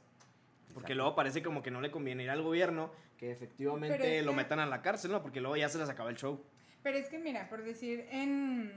Porque 0.74 0.96
luego 0.96 1.16
parece 1.16 1.42
como 1.44 1.62
que 1.64 1.72
no 1.72 1.82
le 1.82 1.92
conviene 1.92 2.24
ir 2.24 2.30
al 2.30 2.42
gobierno, 2.44 2.92
que 3.18 3.32
efectivamente 3.32 4.22
lo 4.22 4.32
que- 4.32 4.38
metan 4.38 4.60
a 4.60 4.66
la 4.66 4.82
cárcel, 4.82 5.12
¿no? 5.12 5.22
Porque 5.22 5.42
luego 5.42 5.58
ya 5.58 5.68
se 5.68 5.78
les 5.78 5.90
acaba 5.90 6.10
el 6.10 6.16
show. 6.16 6.42
Pero 6.84 6.98
es 6.98 7.08
que 7.10 7.20
mira, 7.20 7.50
por 7.50 7.64
decir, 7.64 8.06
en, 8.12 8.72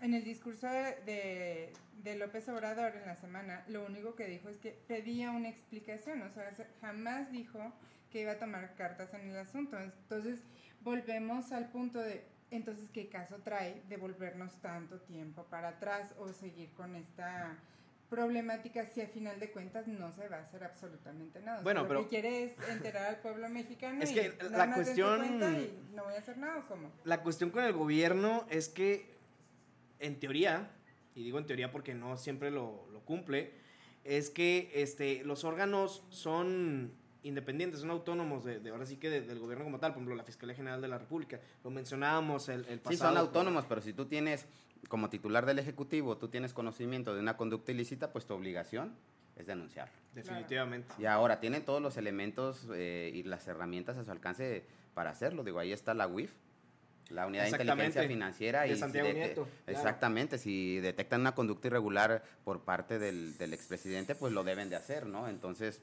en 0.00 0.14
el 0.14 0.24
discurso 0.24 0.66
de, 0.68 1.72
de- 2.02 2.16
López 2.16 2.48
Obrador 2.48 2.96
en 2.96 3.06
la 3.06 3.16
semana, 3.16 3.64
lo 3.68 3.84
único 3.84 4.14
que 4.14 4.26
dijo 4.26 4.48
es 4.48 4.56
que 4.56 4.70
pedía 4.86 5.30
una 5.30 5.48
explicación, 5.50 6.22
o 6.22 6.30
sea, 6.30 6.54
se- 6.54 6.66
jamás 6.80 7.30
dijo 7.30 7.72
que 8.10 8.22
iba 8.22 8.32
a 8.32 8.38
tomar 8.38 8.74
cartas 8.76 9.12
en 9.14 9.28
el 9.28 9.36
asunto. 9.36 9.78
Entonces, 9.78 10.40
volvemos 10.82 11.52
al 11.52 11.68
punto 11.68 11.98
de, 12.00 12.24
entonces, 12.50 12.88
¿qué 12.94 13.08
caso 13.08 13.36
trae 13.44 13.82
de 13.88 13.96
volvernos 13.98 14.54
tanto 14.62 14.98
tiempo 15.00 15.44
para 15.50 15.68
atrás 15.68 16.14
o 16.18 16.32
seguir 16.32 16.70
con 16.72 16.96
esta 16.96 17.56
problemática 18.08 18.86
si 18.86 19.02
a 19.02 19.08
final 19.08 19.38
de 19.38 19.50
cuentas 19.50 19.86
no 19.86 20.10
se 20.12 20.26
va 20.28 20.38
a 20.38 20.40
hacer 20.40 20.64
absolutamente 20.64 21.40
nada? 21.40 21.58
O 21.58 21.60
sea, 21.60 21.64
Bueno, 21.64 21.82
lo 21.82 21.88
pero- 21.88 22.02
que 22.04 22.08
quiere 22.08 22.44
es 22.44 22.52
enterar 22.70 23.04
al 23.06 23.16
pueblo 23.16 23.48
mexicano 23.50 24.02
Es 24.02 24.12
y 24.12 24.14
que 24.14 24.32
la 24.50 24.72
cuestión- 24.72 25.24
y 25.42 25.94
no 25.94 26.04
voy 26.04 26.14
a 26.14 26.18
hacer 26.18 26.38
nada, 26.38 26.58
¿o 26.60 26.66
cómo? 26.68 26.90
La 27.04 27.22
cuestión 27.22 27.50
con 27.50 27.64
el 27.64 27.74
gobierno 27.74 28.46
es 28.48 28.70
que, 28.70 29.17
en 30.00 30.18
teoría, 30.20 30.70
y 31.14 31.22
digo 31.24 31.38
en 31.38 31.46
teoría 31.46 31.70
porque 31.72 31.94
no 31.94 32.16
siempre 32.16 32.50
lo, 32.50 32.86
lo 32.92 33.00
cumple, 33.00 33.52
es 34.04 34.30
que 34.30 34.70
este, 34.74 35.22
los 35.24 35.44
órganos 35.44 36.02
son 36.10 36.92
independientes, 37.24 37.80
son 37.80 37.90
autónomos 37.90 38.44
de, 38.44 38.60
de 38.60 38.70
ahora 38.70 38.86
sí 38.86 38.96
que 38.96 39.10
de- 39.10 39.20
del 39.22 39.38
gobierno 39.38 39.64
como 39.64 39.78
tal, 39.80 39.90
por 39.92 39.98
ejemplo, 39.98 40.14
la 40.14 40.22
Fiscalía 40.24 40.54
General 40.54 40.80
de 40.80 40.88
la 40.88 40.98
República, 40.98 41.40
lo 41.64 41.70
mencionábamos 41.70 42.48
el, 42.48 42.60
el 42.66 42.78
pasado. 42.78 42.90
Sí, 42.90 42.96
son 42.96 43.16
autónomos, 43.16 43.64
pero 43.68 43.80
si 43.82 43.92
tú 43.92 44.06
tienes, 44.06 44.46
como 44.88 45.10
titular 45.10 45.44
del 45.44 45.58
Ejecutivo, 45.58 46.16
tú 46.16 46.28
tienes 46.28 46.54
conocimiento 46.54 47.14
de 47.14 47.20
una 47.20 47.36
conducta 47.36 47.72
ilícita, 47.72 48.12
pues 48.12 48.24
tu 48.24 48.34
obligación 48.34 48.94
es 49.36 49.46
denunciarlo. 49.46 49.92
Definitivamente. 50.14 50.94
Y 50.98 51.04
ahora 51.06 51.40
tienen 51.40 51.64
todos 51.64 51.82
los 51.82 51.96
elementos 51.96 52.66
eh, 52.72 53.10
y 53.14 53.24
las 53.24 53.46
herramientas 53.48 53.96
a 53.98 54.04
su 54.04 54.10
alcance 54.10 54.64
para 54.94 55.10
hacerlo. 55.10 55.44
Digo, 55.44 55.58
ahí 55.58 55.72
está 55.72 55.94
la 55.94 56.06
UIF, 56.08 56.32
la 57.10 57.26
Unidad 57.26 57.44
de. 57.44 57.50
Inteligencia 57.50 58.02
Financiera. 58.08 58.62
De 58.62 58.68
y 58.68 58.74
si 58.74 58.80
Santiago 58.80 59.08
dete- 59.08 59.18
Nieto, 59.18 59.48
claro. 59.64 59.78
Exactamente, 59.78 60.38
si 60.38 60.78
detectan 60.80 61.20
una 61.22 61.34
conducta 61.34 61.68
irregular 61.68 62.22
por 62.44 62.64
parte 62.64 62.98
del, 62.98 63.36
del 63.38 63.52
expresidente, 63.54 64.14
pues 64.14 64.32
lo 64.32 64.44
deben 64.44 64.68
de 64.70 64.76
hacer, 64.76 65.06
¿no? 65.06 65.28
Entonces, 65.28 65.80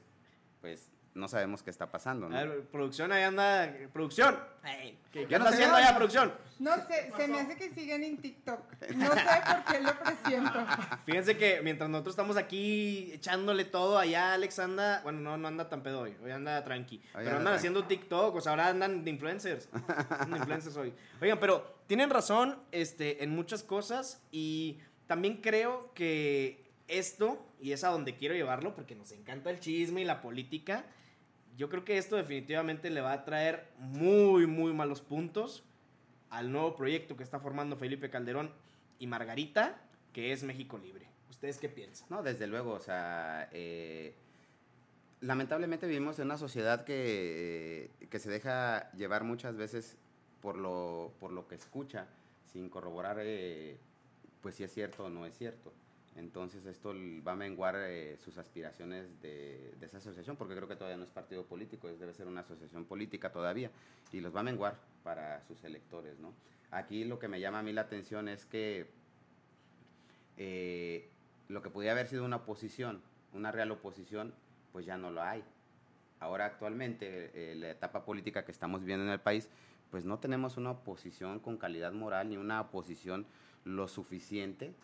pues 0.60 0.90
no 1.16 1.28
sabemos 1.28 1.62
qué 1.62 1.70
está 1.70 1.90
pasando, 1.90 2.28
¿no? 2.28 2.36
A 2.36 2.44
ver, 2.44 2.64
producción, 2.66 3.10
ahí 3.10 3.22
anda. 3.22 3.74
¡Producción! 3.92 4.38
Ey, 4.64 4.98
¿Qué, 5.10 5.26
qué 5.26 5.38
no 5.38 5.46
sé. 5.46 5.54
haciendo 5.54 5.76
allá, 5.76 5.96
producción? 5.96 6.32
No 6.58 6.74
sé, 6.86 7.10
se 7.16 7.28
me 7.28 7.40
hace 7.40 7.56
que 7.56 7.70
sigan 7.70 8.04
en 8.04 8.18
TikTok. 8.18 8.60
No 8.94 9.14
sé 9.14 9.20
por 9.46 9.64
qué 9.72 9.80
lo 9.80 9.98
presiento. 9.98 10.66
Fíjense 11.04 11.36
que 11.36 11.60
mientras 11.62 11.88
nosotros 11.90 12.12
estamos 12.12 12.36
aquí 12.36 13.10
echándole 13.12 13.64
todo, 13.64 13.98
allá 13.98 14.34
Alex 14.34 14.58
anda, 14.58 15.00
bueno, 15.02 15.20
no, 15.20 15.36
no 15.36 15.48
anda 15.48 15.68
tan 15.68 15.82
pedo 15.82 16.00
hoy, 16.02 16.16
hoy 16.22 16.30
anda 16.30 16.62
tranqui. 16.62 16.98
pero 16.98 17.18
anda 17.18 17.30
andan 17.30 17.42
tranqui. 17.44 17.56
haciendo 17.56 17.84
TikTok, 17.84 18.34
o 18.36 18.40
sea, 18.40 18.52
ahora 18.52 18.68
andan 18.68 19.04
de 19.04 19.10
influencers. 19.10 19.68
Andan 20.08 20.30
de 20.30 20.38
influencers 20.38 20.76
hoy. 20.76 20.92
Oigan, 21.20 21.38
pero 21.40 21.76
tienen 21.86 22.10
razón 22.10 22.58
este, 22.72 23.24
en 23.24 23.30
muchas 23.30 23.62
cosas 23.62 24.22
y 24.30 24.78
también 25.06 25.40
creo 25.40 25.92
que 25.94 26.66
esto, 26.88 27.44
y 27.60 27.72
es 27.72 27.84
a 27.84 27.88
donde 27.88 28.16
quiero 28.16 28.34
llevarlo, 28.34 28.74
porque 28.74 28.94
nos 28.94 29.12
encanta 29.12 29.50
el 29.50 29.60
chisme 29.60 30.02
y 30.02 30.04
la 30.04 30.20
política, 30.20 30.84
yo 31.56 31.68
creo 31.68 31.84
que 31.84 31.98
esto 31.98 32.16
definitivamente 32.16 32.90
le 32.90 33.00
va 33.00 33.12
a 33.12 33.24
traer 33.24 33.68
muy, 33.78 34.46
muy 34.46 34.72
malos 34.72 35.00
puntos 35.00 35.64
al 36.30 36.52
nuevo 36.52 36.76
proyecto 36.76 37.16
que 37.16 37.22
está 37.22 37.40
formando 37.40 37.76
Felipe 37.76 38.10
Calderón 38.10 38.50
y 38.98 39.06
Margarita, 39.06 39.80
que 40.12 40.32
es 40.32 40.42
México 40.42 40.78
Libre. 40.78 41.06
¿Ustedes 41.30 41.58
qué 41.58 41.68
piensan? 41.68 42.06
No, 42.10 42.22
desde 42.22 42.46
luego, 42.46 42.72
o 42.72 42.80
sea, 42.80 43.48
eh, 43.52 44.14
lamentablemente 45.20 45.86
vivimos 45.86 46.18
en 46.18 46.26
una 46.26 46.38
sociedad 46.38 46.84
que, 46.84 47.90
que 48.10 48.18
se 48.18 48.30
deja 48.30 48.90
llevar 48.92 49.24
muchas 49.24 49.56
veces 49.56 49.96
por 50.40 50.56
lo, 50.56 51.12
por 51.20 51.32
lo 51.32 51.48
que 51.48 51.54
escucha, 51.54 52.06
sin 52.52 52.68
corroborar 52.68 53.18
eh, 53.20 53.78
pues 54.40 54.54
si 54.54 54.64
es 54.64 54.72
cierto 54.72 55.04
o 55.04 55.10
no 55.10 55.26
es 55.26 55.36
cierto. 55.36 55.72
Entonces 56.16 56.64
esto 56.64 56.94
va 57.26 57.32
a 57.32 57.36
menguar 57.36 57.76
eh, 57.76 58.16
sus 58.16 58.38
aspiraciones 58.38 59.20
de, 59.20 59.74
de 59.78 59.86
esa 59.86 59.98
asociación, 59.98 60.36
porque 60.36 60.54
creo 60.54 60.66
que 60.66 60.76
todavía 60.76 60.96
no 60.96 61.04
es 61.04 61.10
partido 61.10 61.44
político, 61.44 61.88
es, 61.88 61.98
debe 62.00 62.14
ser 62.14 62.26
una 62.26 62.40
asociación 62.40 62.86
política 62.86 63.32
todavía, 63.32 63.70
y 64.12 64.20
los 64.20 64.34
va 64.34 64.40
a 64.40 64.44
menguar 64.44 64.78
para 65.04 65.42
sus 65.42 65.62
electores, 65.64 66.18
¿no? 66.18 66.32
Aquí 66.70 67.04
lo 67.04 67.18
que 67.18 67.28
me 67.28 67.38
llama 67.38 67.58
a 67.58 67.62
mí 67.62 67.72
la 67.72 67.82
atención 67.82 68.28
es 68.28 68.46
que 68.46 68.86
eh, 70.38 71.08
lo 71.48 71.62
que 71.62 71.70
podía 71.70 71.92
haber 71.92 72.08
sido 72.08 72.24
una 72.24 72.36
oposición, 72.36 73.02
una 73.34 73.52
real 73.52 73.70
oposición, 73.70 74.32
pues 74.72 74.86
ya 74.86 74.96
no 74.96 75.10
lo 75.10 75.22
hay. 75.22 75.44
Ahora 76.18 76.46
actualmente, 76.46 77.30
eh, 77.34 77.54
la 77.56 77.70
etapa 77.70 78.04
política 78.04 78.44
que 78.44 78.52
estamos 78.52 78.80
viviendo 78.80 79.04
en 79.04 79.12
el 79.12 79.20
país, 79.20 79.48
pues 79.90 80.06
no 80.06 80.18
tenemos 80.18 80.56
una 80.56 80.70
oposición 80.70 81.40
con 81.40 81.58
calidad 81.58 81.92
moral 81.92 82.30
ni 82.30 82.36
una 82.38 82.60
oposición 82.60 83.26
lo 83.64 83.86
suficiente 83.86 84.74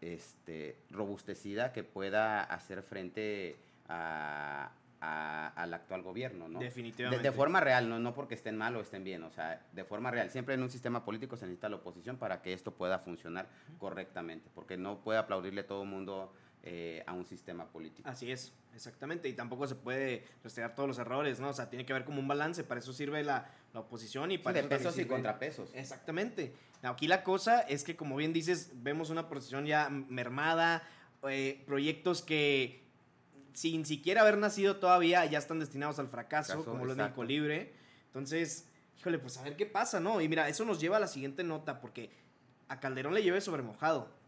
este, 0.00 0.76
robustecida 0.90 1.72
que 1.72 1.84
pueda 1.84 2.42
hacer 2.42 2.82
frente 2.82 3.56
a, 3.88 4.70
a- 5.00 5.48
al 5.56 5.74
actual 5.74 6.02
gobierno, 6.02 6.48
¿no? 6.48 6.58
De, 6.58 6.66
Definitivamente. 6.66 7.22
de 7.22 7.32
forma 7.32 7.60
real, 7.60 7.88
¿no? 7.88 7.98
no 7.98 8.14
porque 8.14 8.34
estén 8.34 8.56
mal 8.56 8.76
o 8.76 8.80
estén 8.80 9.04
bien, 9.04 9.22
o 9.24 9.30
sea, 9.30 9.60
de 9.72 9.84
forma 9.84 10.10
real. 10.10 10.30
Siempre 10.30 10.54
en 10.54 10.62
un 10.62 10.70
sistema 10.70 11.04
político 11.04 11.36
se 11.36 11.46
necesita 11.46 11.68
la 11.68 11.76
oposición 11.76 12.16
para 12.16 12.42
que 12.42 12.52
esto 12.52 12.72
pueda 12.72 12.98
funcionar 12.98 13.46
correctamente, 13.78 14.48
porque 14.54 14.76
no 14.76 14.98
puede 15.00 15.18
aplaudirle 15.18 15.62
todo 15.64 15.82
el 15.82 15.88
mundo 15.88 16.32
eh, 16.62 17.02
a 17.06 17.14
un 17.14 17.24
sistema 17.24 17.66
político. 17.66 18.08
Así 18.08 18.30
es, 18.30 18.52
exactamente. 18.74 19.28
Y 19.28 19.32
tampoco 19.32 19.66
se 19.66 19.74
puede 19.74 20.26
rastrear 20.44 20.74
todos 20.74 20.88
los 20.88 20.98
errores, 20.98 21.40
¿no? 21.40 21.48
O 21.48 21.52
sea, 21.52 21.70
tiene 21.70 21.86
que 21.86 21.92
haber 21.92 22.04
como 22.04 22.20
un 22.20 22.28
balance. 22.28 22.64
Para 22.64 22.80
eso 22.80 22.92
sirve 22.92 23.24
la, 23.24 23.50
la 23.72 23.80
oposición 23.80 24.30
y 24.30 24.38
para 24.38 24.60
eso 24.60 24.68
pesos 24.68 24.98
y 24.98 25.06
contrapesos. 25.06 25.70
Exactamente. 25.74 26.52
Aquí 26.82 27.06
la 27.06 27.22
cosa 27.22 27.60
es 27.60 27.84
que, 27.84 27.96
como 27.96 28.16
bien 28.16 28.32
dices, 28.32 28.72
vemos 28.74 29.10
una 29.10 29.28
posición 29.28 29.66
ya 29.66 29.88
mermada, 29.88 30.82
eh, 31.28 31.62
proyectos 31.66 32.22
que 32.22 32.82
sin 33.52 33.84
siquiera 33.84 34.22
haber 34.22 34.38
nacido 34.38 34.76
todavía 34.76 35.24
ya 35.26 35.38
están 35.38 35.60
destinados 35.60 35.98
al 35.98 36.08
fracaso, 36.08 36.64
como 36.64 36.84
lo. 36.84 36.94
México 36.94 37.24
Libre. 37.24 37.72
Entonces, 38.06 38.66
híjole, 38.98 39.18
pues 39.18 39.38
a 39.38 39.42
ver 39.42 39.56
qué 39.56 39.66
pasa, 39.66 40.00
¿no? 40.00 40.20
Y 40.20 40.28
mira, 40.28 40.48
eso 40.48 40.64
nos 40.64 40.80
lleva 40.80 40.98
a 40.98 41.00
la 41.00 41.08
siguiente 41.08 41.44
nota, 41.44 41.80
porque 41.80 42.10
a 42.68 42.80
Calderón 42.80 43.14
le 43.14 43.22
llueve 43.22 43.40
sobre 43.40 43.62
mojado. 43.62 44.19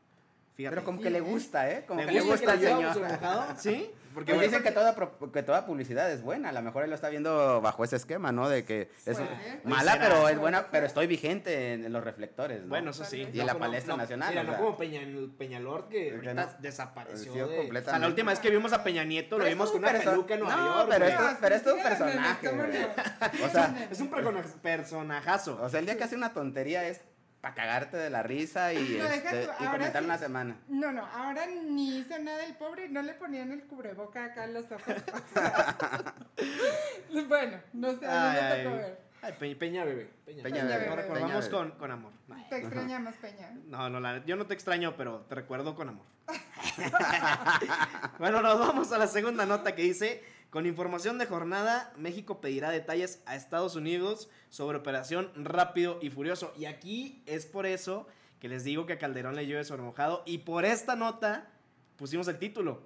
Fíjate. 0.54 0.74
Pero 0.76 0.84
como 0.84 1.00
que 1.00 1.10
le 1.10 1.20
gusta, 1.20 1.70
¿eh? 1.70 1.84
Como 1.86 2.00
¿Le 2.00 2.06
que 2.06 2.12
le 2.12 2.20
gusta 2.20 2.52
al 2.52 2.60
señor. 2.60 2.94
¿Sí? 3.58 3.90
Porque 4.12 4.32
bueno, 4.34 4.46
dicen 4.46 4.62
que 4.62 4.70
toda, 4.72 4.94
pro- 4.94 5.32
que 5.32 5.42
toda 5.42 5.64
publicidad 5.64 6.10
es 6.12 6.20
buena. 6.22 6.50
A 6.50 6.52
lo 6.52 6.60
mejor 6.60 6.84
él 6.84 6.90
lo 6.90 6.94
está 6.96 7.08
viendo 7.08 7.62
bajo 7.62 7.82
ese 7.82 7.96
esquema, 7.96 8.30
¿no? 8.30 8.46
De 8.50 8.62
que 8.66 8.90
es 9.06 9.16
Puede 9.16 9.16
ser. 9.16 9.60
mala, 9.64 9.96
pero 9.98 10.28
es 10.28 10.38
buena, 10.38 10.66
pero 10.70 10.84
estoy 10.84 11.06
vigente 11.06 11.72
en, 11.72 11.90
los 11.90 12.04
reflectores, 12.04 12.60
¿no? 12.60 12.68
Bueno, 12.68 12.90
eso 12.90 13.06
sí. 13.06 13.26
Y 13.32 13.40
en 13.40 13.46
la 13.46 13.54
palestra 13.54 13.96
nacional, 13.96 14.28
Mira, 14.28 14.42
o 14.42 14.44
no 14.44 14.50
sea. 14.50 14.60
como 14.60 14.76
Peña, 14.76 15.00
Peñalord, 15.38 15.88
que 15.88 16.08
Que 16.10 16.14
ahorita 16.16 16.34
no. 16.34 16.46
desapareció. 16.58 17.32
Sí, 17.32 17.38
de- 17.38 17.44
completamente. 17.56 17.88
O 17.88 17.90
sea, 17.90 17.98
la 18.00 18.06
última 18.08 18.32
vez 18.32 18.40
que 18.40 18.50
vimos 18.50 18.74
a 18.74 18.84
Peña 18.84 19.02
Nieto 19.04 19.38
lo 19.38 19.44
Pero 19.44 19.54
vimos 19.54 19.68
es 19.68 19.72
con 19.72 19.82
un 19.82 19.88
una 19.88 19.98
perso- 19.98 20.10
peluca 20.10 20.34
en 20.34 20.40
Nueva 20.40 20.56
No, 20.56 20.66
York. 20.76 20.88
pero 20.90 21.04
güey. 21.06 21.10
esto- 21.16 21.38
pero 21.40 21.54
esto 21.54 21.70
es 21.70 21.76
un 21.76 21.82
personaje, 21.82 22.48
¿cómo 22.50 22.62
güey. 22.64 23.44
O 23.44 23.48
sea, 23.48 23.88
Es 23.90 24.00
un 24.00 24.10
perso- 24.10 24.60
personajazo. 24.60 25.58
o 25.62 25.68
sea, 25.70 25.80
el 25.80 25.86
día 25.86 25.96
que 25.96 26.04
hace 26.04 26.16
una 26.16 26.34
tontería 26.34 26.84
es 26.86 27.00
para 27.42 27.54
cagarte 27.56 27.96
de 27.98 28.08
la 28.08 28.22
risa 28.22 28.72
y, 28.72 28.96
No, 28.98 29.04
este, 29.06 29.48
y 29.60 29.64
comentar 29.66 30.00
sí. 30.02 30.06
una 30.06 30.16
semana. 30.16 30.56
No, 30.68 30.92
no, 30.92 31.04
ahora 31.04 31.44
ni 31.46 31.98
hizo 31.98 32.16
nada 32.20 32.42
el 32.46 32.54
pobre 32.54 32.86
y 32.86 32.88
no 32.88 33.02
le 33.02 33.12
ponían 33.14 33.50
el 33.52 33.64
cubreboca 33.64 34.24
acá 34.26 34.44
en 34.44 34.54
los 34.54 34.64
ojos. 34.72 34.94
Bueno, 37.28 37.58
no 37.74 37.90
sé, 37.98 38.06
a 38.06 38.10
mí 38.10 38.38
Ay, 38.38 38.42
me 38.42 38.48
tocó 38.64 38.76
ay. 38.76 38.82
ver. 38.82 38.98
Ay, 39.22 39.32
Peña, 39.38 39.58
Peña 39.58 39.84
bebé. 39.84 40.10
Peña, 40.24 40.42
Peña 40.42 40.64
bebé, 40.64 40.74
Lo 40.74 40.80
Peña 40.90 40.96
recordamos 41.02 41.44
bebé. 41.44 41.50
con, 41.50 41.70
con 41.72 41.90
amor. 41.90 42.12
Ay. 42.34 42.46
Te 42.48 42.56
extrañamos, 42.58 43.14
Peña. 43.16 43.50
No, 43.66 43.90
no, 43.90 44.00
la- 44.00 44.24
yo 44.24 44.36
no 44.36 44.46
te 44.46 44.54
extraño, 44.54 44.94
pero 44.96 45.20
te 45.28 45.34
recuerdo 45.34 45.74
con 45.76 45.90
amor. 45.90 46.06
bueno, 48.18 48.40
nos 48.42 48.58
vamos 48.58 48.92
a 48.92 48.98
la 48.98 49.06
segunda 49.06 49.46
nota 49.46 49.74
que 49.74 49.82
dice, 49.82 50.22
con 50.52 50.66
información 50.66 51.16
de 51.16 51.24
jornada, 51.24 51.94
México 51.96 52.42
pedirá 52.42 52.68
detalles 52.68 53.22
a 53.24 53.36
Estados 53.36 53.74
Unidos 53.74 54.28
sobre 54.50 54.76
operación 54.76 55.30
Rápido 55.34 55.98
y 56.02 56.10
Furioso. 56.10 56.52
Y 56.58 56.66
aquí 56.66 57.22
es 57.24 57.46
por 57.46 57.64
eso 57.64 58.06
que 58.38 58.50
les 58.50 58.62
digo 58.62 58.84
que 58.84 58.92
a 58.92 58.98
Calderón 58.98 59.34
le 59.34 59.46
llueve 59.46 59.64
sobre 59.64 59.80
mojado. 59.80 60.22
Y 60.26 60.38
por 60.38 60.66
esta 60.66 60.94
nota 60.94 61.48
pusimos 61.96 62.28
el 62.28 62.38
título. 62.38 62.82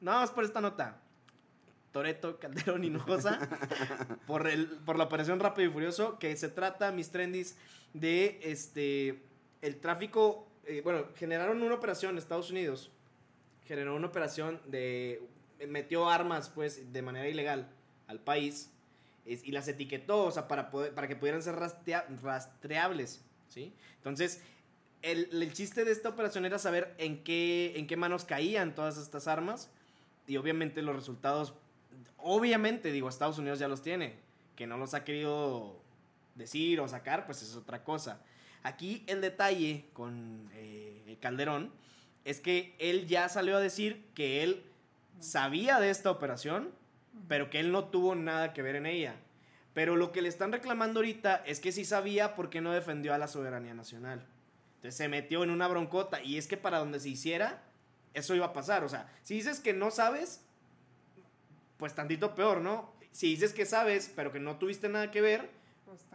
Nada 0.00 0.20
más 0.20 0.30
por 0.30 0.44
esta 0.44 0.60
nota. 0.60 1.00
Toreto, 1.90 2.38
Calderón 2.38 2.84
Hinojosa 2.84 3.40
por, 4.28 4.46
el, 4.46 4.68
por 4.68 4.96
la 4.96 5.02
operación 5.02 5.40
Rápido 5.40 5.68
y 5.68 5.72
Furioso, 5.72 6.16
que 6.20 6.36
se 6.36 6.48
trata, 6.48 6.92
mis 6.92 7.10
trendis, 7.10 7.56
de 7.92 8.38
este 8.44 9.20
el 9.62 9.80
tráfico. 9.80 10.46
eh, 10.64 10.80
bueno, 10.84 11.06
generaron 11.16 11.60
una 11.60 11.74
operación 11.74 12.12
en 12.12 12.18
Estados 12.18 12.52
Unidos. 12.52 12.92
Generó 13.66 13.96
una 13.96 14.06
operación 14.06 14.60
de. 14.66 15.20
Metió 15.68 16.08
armas, 16.08 16.50
pues, 16.50 16.92
de 16.92 17.02
manera 17.02 17.28
ilegal 17.28 17.68
al 18.06 18.20
país. 18.20 18.70
y 19.24 19.52
las 19.52 19.68
etiquetó, 19.68 20.24
o 20.24 20.30
sea, 20.30 20.48
para, 20.48 20.70
para 20.70 21.06
que 21.06 21.14
pudieran 21.14 21.42
ser 21.42 21.54
rastreables, 21.54 23.22
¿sí? 23.48 23.72
Entonces, 23.96 24.42
el, 25.02 25.28
el 25.30 25.52
chiste 25.52 25.84
de 25.84 25.92
esta 25.92 26.08
operación 26.08 26.44
era 26.44 26.58
saber 26.58 26.94
en 26.98 27.22
qué, 27.22 27.74
en 27.76 27.86
qué 27.86 27.96
manos 27.96 28.24
caían 28.24 28.74
todas 28.74 28.98
estas 28.98 29.28
armas. 29.28 29.70
Y 30.26 30.36
obviamente 30.36 30.82
los 30.82 30.94
resultados, 30.94 31.54
obviamente, 32.16 32.92
digo, 32.92 33.08
Estados 33.08 33.38
Unidos 33.38 33.58
ya 33.58 33.68
los 33.68 33.82
tiene. 33.82 34.14
que 34.56 34.66
no 34.66 34.76
los 34.76 34.94
ha 34.94 35.04
querido 35.04 35.80
decir 36.34 36.80
o 36.80 36.88
sacar, 36.88 37.26
pues 37.26 37.42
es 37.42 37.56
otra 37.56 37.82
cosa. 37.82 38.20
Aquí 38.62 39.04
el 39.06 39.20
detalle 39.20 39.86
con 39.92 40.50
eh, 40.54 41.16
Calderón 41.20 41.72
es 42.24 42.40
que 42.40 42.74
él 42.78 43.06
ya 43.06 43.28
salió 43.28 43.56
a 43.56 43.60
decir 43.60 44.04
que 44.14 44.42
él 44.42 44.62
sabía 45.20 45.78
de 45.78 45.90
esta 45.90 46.10
operación, 46.10 46.70
pero 47.28 47.50
que 47.50 47.60
él 47.60 47.72
no 47.72 47.84
tuvo 47.84 48.14
nada 48.14 48.52
que 48.52 48.62
ver 48.62 48.76
en 48.76 48.86
ella. 48.86 49.16
Pero 49.74 49.96
lo 49.96 50.10
que 50.12 50.22
le 50.22 50.28
están 50.28 50.52
reclamando 50.52 51.00
ahorita 51.00 51.42
es 51.46 51.60
que 51.60 51.72
sí 51.72 51.84
sabía 51.84 52.34
porque 52.34 52.60
no 52.60 52.72
defendió 52.72 53.14
a 53.14 53.18
la 53.18 53.28
soberanía 53.28 53.74
nacional. 53.74 54.26
Entonces 54.76 54.96
se 54.96 55.08
metió 55.08 55.44
en 55.44 55.50
una 55.50 55.68
broncota 55.68 56.22
y 56.22 56.38
es 56.38 56.46
que 56.48 56.56
para 56.56 56.78
donde 56.78 56.98
se 57.00 57.10
hiciera, 57.10 57.62
eso 58.14 58.34
iba 58.34 58.46
a 58.46 58.52
pasar. 58.52 58.82
O 58.82 58.88
sea, 58.88 59.08
si 59.22 59.34
dices 59.34 59.60
que 59.60 59.72
no 59.72 59.90
sabes, 59.90 60.40
pues 61.76 61.94
tantito 61.94 62.34
peor, 62.34 62.60
¿no? 62.60 62.92
Si 63.12 63.28
dices 63.28 63.52
que 63.52 63.66
sabes, 63.66 64.12
pero 64.14 64.32
que 64.32 64.40
no 64.40 64.56
tuviste 64.56 64.88
nada 64.88 65.10
que 65.10 65.20
ver, 65.20 65.50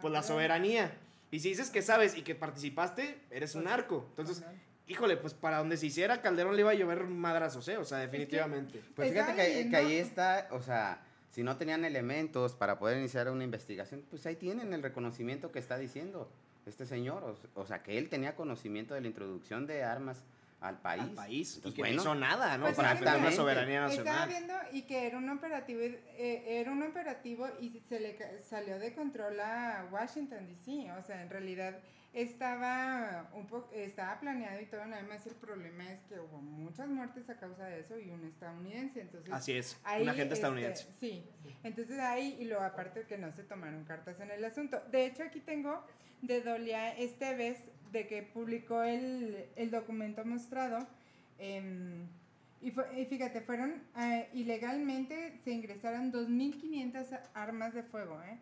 pues 0.02 0.12
la 0.14 0.24
soberanía. 0.24 0.98
Y 1.32 1.40
si 1.40 1.50
dices 1.50 1.70
que 1.70 1.82
sabes 1.82 2.18
y 2.18 2.22
que 2.22 2.36
participaste, 2.36 3.20
eres 3.30 3.56
un 3.56 3.64
Pues, 3.64 3.72
narco. 3.72 4.06
Entonces. 4.10 4.44
Híjole, 4.88 5.18
pues 5.18 5.34
para 5.34 5.58
donde 5.58 5.78
se 5.78 5.88
hiciera, 5.88 6.22
Calderón 6.22 6.56
le 6.56 6.62
iba 6.62 6.72
a 6.72 6.76
llover 6.76 7.06
madrazos, 7.06 7.68
¿eh? 7.68 7.78
O 7.78 7.86
sea, 7.86 8.00
definitivamente. 8.00 8.82
Pues 8.96 9.10
Estaba 9.10 9.34
fíjate 9.34 9.64
que, 9.64 9.70
que 9.70 9.76
ahí 9.76 9.96
está, 9.96 10.48
o 10.52 10.62
sea, 10.62 11.02
si 11.30 11.44
no 11.44 11.58
tenían 11.58 11.84
elementos 11.86 12.56
para 12.56 12.80
poder 12.80 12.98
iniciar 12.98 13.30
una 13.30 13.44
investigación, 13.44 14.04
pues 14.10 14.26
ahí 14.26 14.36
tienen 14.36 14.74
el 14.74 14.82
reconocimiento 14.84 15.52
que 15.52 15.60
está 15.60 15.78
diciendo 15.78 16.32
este 16.66 16.86
señor. 16.86 17.24
O, 17.24 17.62
o 17.62 17.66
sea, 17.66 17.84
que 17.84 17.98
él 17.98 18.10
tenía 18.10 18.36
conocimiento 18.36 18.94
de 18.94 19.02
la 19.02 19.08
introducción 19.08 19.68
de 19.68 19.84
armas 19.84 20.24
al 20.62 20.80
país. 20.80 21.04
Al 21.04 21.10
país. 21.12 21.54
y 21.54 21.56
Entonces, 21.58 21.76
que 21.76 21.82
bueno, 21.82 21.96
no 21.98 22.02
hizo 22.02 22.16
nada, 22.16 22.58
¿no? 22.58 22.66
Pues 22.66 22.76
para 22.78 22.94
es 22.94 23.00
que 23.00 23.06
defender 23.06 23.30
la 23.30 23.36
soberanía 23.36 23.86
Estaba 23.88 24.26
nacional. 24.26 24.30
viendo 24.30 24.54
y 24.72 24.82
que 24.84 25.08
era 25.08 25.18
un 25.18 25.30
operativo, 25.30 25.82
eh, 25.82 26.44
era 26.48 26.72
un 26.72 26.84
operativo 26.84 27.48
y 27.60 27.70
se 27.88 28.00
le 28.00 28.18
salió 28.40 28.80
de 28.80 28.94
control 28.94 29.40
a 29.40 29.88
Washington 29.92 30.48
DC. 30.48 30.92
O 30.94 31.04
sea, 31.04 31.22
en 31.22 31.30
realidad 31.30 31.78
estaba 32.16 33.30
un 33.34 33.46
poco, 33.48 33.70
estaba 33.74 34.20
planeado 34.20 34.60
y 34.62 34.66
todo. 34.66 34.86
Nada 34.86 35.04
más 35.04 35.26
el 35.28 35.36
problema 35.36 35.92
es 35.92 36.00
que 36.10 36.20
hubo 36.20 36.40
muchas 36.42 36.88
muertes 36.88 37.30
a 37.30 37.38
causa 37.38 37.66
de 37.66 37.82
eso 37.82 38.00
y 38.00 38.10
un 38.10 38.26
estadounidense. 38.26 39.02
Entonces 39.02 39.32
Así 39.34 39.52
es, 39.54 39.78
ahí, 39.84 40.02
un 40.04 40.10
agente 40.10 40.34
este, 40.34 40.36
estadounidense. 40.36 40.88
sí, 41.00 41.24
entonces 41.64 42.00
ahí, 42.00 42.38
y 42.40 42.46
luego 42.46 42.64
aparte 42.64 43.04
que 43.04 43.18
no 43.18 43.32
se 43.34 43.44
tomaron 43.44 43.84
cartas 43.86 44.20
en 44.20 44.32
el 44.32 44.44
asunto. 44.46 44.82
De 44.92 45.06
hecho, 45.06 45.24
aquí 45.24 45.40
tengo 45.42 45.86
de 46.22 46.42
Dolia 46.42 46.96
Esteves, 46.98 47.60
de 47.92 48.08
que 48.08 48.24
publicó 48.24 48.84
el, 48.84 49.46
el 49.56 49.72
documento 49.72 50.26
mostrado. 50.26 50.88
em, 51.38 52.08
y, 52.62 52.72
fue- 52.72 53.00
y 53.00 53.06
fíjate, 53.06 53.42
fueron 53.42 53.84
eh, 53.98 54.28
ilegalmente, 54.34 55.38
se 55.44 55.52
ingresaron 55.52 56.12
2.500 56.12 57.20
armas 57.34 57.74
de 57.74 57.84
fuego. 57.84 58.20
¿eh? 58.24 58.38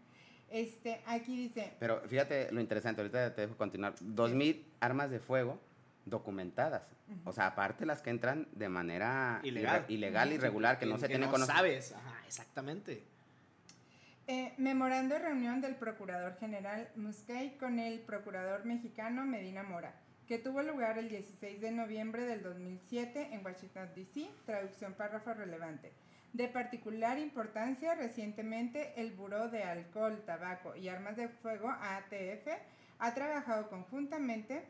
Este, 0.54 1.02
aquí 1.08 1.36
dice, 1.36 1.74
Pero 1.80 2.00
fíjate 2.02 2.52
lo 2.52 2.62
interesante, 2.62 3.02
ahorita 3.02 3.34
te 3.34 3.42
dejo 3.42 3.58
continuar. 3.58 3.96
2.000 3.96 4.64
armas 4.82 5.10
de 5.10 5.20
fuego 5.20 5.60
documentadas. 6.06 6.88
O 7.26 7.32
sea, 7.32 7.48
aparte 7.48 7.88
las 7.88 8.04
que 8.04 8.12
entran 8.12 8.48
de 8.52 8.70
manera 8.70 9.40
Ilegal. 9.44 9.86
ilegal 9.88 10.32
irregular, 10.32 10.78
que 10.78 10.86
no 10.86 11.00
se 11.00 11.08
tiene 11.08 11.26
no 11.26 11.32
conocimiento. 11.32 11.58
sabes. 11.82 11.92
Ajá, 11.94 12.22
exactamente. 12.28 13.04
Eh, 14.28 14.54
memorando 14.58 15.16
de 15.16 15.22
reunión 15.22 15.60
del 15.60 15.76
Procurador 15.76 16.38
General 16.40 16.88
Muscay 16.96 17.58
con 17.58 17.80
el 17.80 18.00
Procurador 18.02 18.64
Mexicano 18.64 19.26
Medina 19.26 19.64
Mora, 19.64 19.96
que 20.28 20.38
tuvo 20.38 20.62
lugar 20.62 21.00
el 21.00 21.10
16 21.10 21.62
de 21.62 21.72
noviembre 21.72 22.26
del 22.26 22.44
2007 22.44 23.30
en 23.32 23.44
Washington, 23.44 23.90
D.C., 23.96 24.30
traducción 24.46 24.94
párrafo 24.94 25.34
relevante. 25.34 25.92
De 26.34 26.48
particular 26.48 27.20
importancia, 27.20 27.94
recientemente 27.94 29.00
el 29.00 29.12
Buró 29.12 29.50
de 29.50 29.64
Alcohol, 29.64 30.24
Tabaco 30.26 30.76
y 30.76 30.88
Armas 30.90 31.16
de 31.16 31.30
Fuego, 31.30 31.70
ATF, 31.70 32.48
ha 32.98 33.14
trabajado 33.14 33.70
conjuntamente 33.70 34.64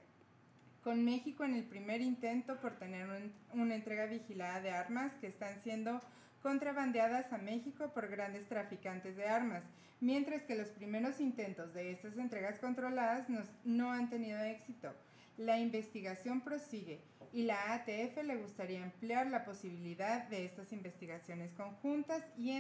con 0.84 1.06
México 1.06 1.46
en 1.46 1.56
el 1.56 1.64
primer 1.64 2.02
intento 2.02 2.60
por 2.60 2.74
tener 2.78 3.08
un- 3.08 3.34
una 3.54 3.76
entrega 3.76 4.08
vigilada 4.08 4.60
de 4.60 4.72
armas 4.72 5.14
que 5.22 5.28
están 5.28 5.58
siendo 5.62 6.02
contrabandeadas 6.42 7.32
a 7.32 7.38
México 7.38 7.94
por 7.94 8.10
grandes 8.10 8.46
traficantes 8.50 9.16
de 9.16 9.30
armas, 9.30 9.64
mientras 10.04 10.44
que 10.44 10.56
los 10.56 10.68
primeros 10.68 11.22
intentos 11.22 11.74
de 11.74 11.92
estas 11.92 12.18
entregas 12.18 12.60
controladas 12.60 13.28
no 13.64 13.92
han 13.94 14.10
tenido 14.10 14.38
éxito. 14.42 14.92
La 15.38 15.60
investigación 15.60 16.42
prosigue 16.42 17.00
y 17.32 17.44
la 17.44 17.74
ATF 17.74 18.22
le 18.24 18.36
gustaría 18.36 18.84
emplear 18.84 19.28
la 19.28 19.46
posibilidad 19.46 20.28
de 20.28 20.44
estas 20.44 20.74
investigaciones 20.74 21.54
conjuntas 21.54 22.22
y, 22.38 22.52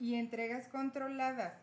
y 0.00 0.14
entregas 0.16 0.66
controladas, 0.66 1.54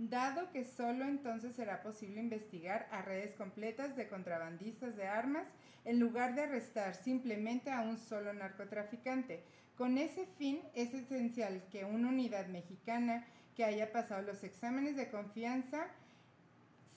dado 0.00 0.50
que 0.50 0.64
solo 0.64 1.04
entonces 1.04 1.54
será 1.54 1.80
posible 1.84 2.20
investigar 2.20 2.88
a 2.90 3.02
redes 3.02 3.34
completas 3.34 3.94
de 3.94 4.08
contrabandistas 4.08 4.96
de 4.96 5.06
armas 5.06 5.46
en 5.84 6.00
lugar 6.00 6.34
de 6.34 6.42
arrestar 6.42 6.96
simplemente 6.96 7.70
a 7.70 7.82
un 7.82 7.98
solo 7.98 8.32
narcotraficante. 8.32 9.44
Con 9.76 9.96
ese 9.96 10.26
fin 10.38 10.60
es 10.74 10.92
esencial 10.92 11.62
que 11.70 11.84
una 11.84 12.08
unidad 12.08 12.48
mexicana 12.48 13.24
que 13.56 13.64
haya 13.64 13.90
pasado 13.90 14.22
los 14.22 14.44
exámenes 14.44 14.96
de 14.96 15.10
confianza 15.10 15.88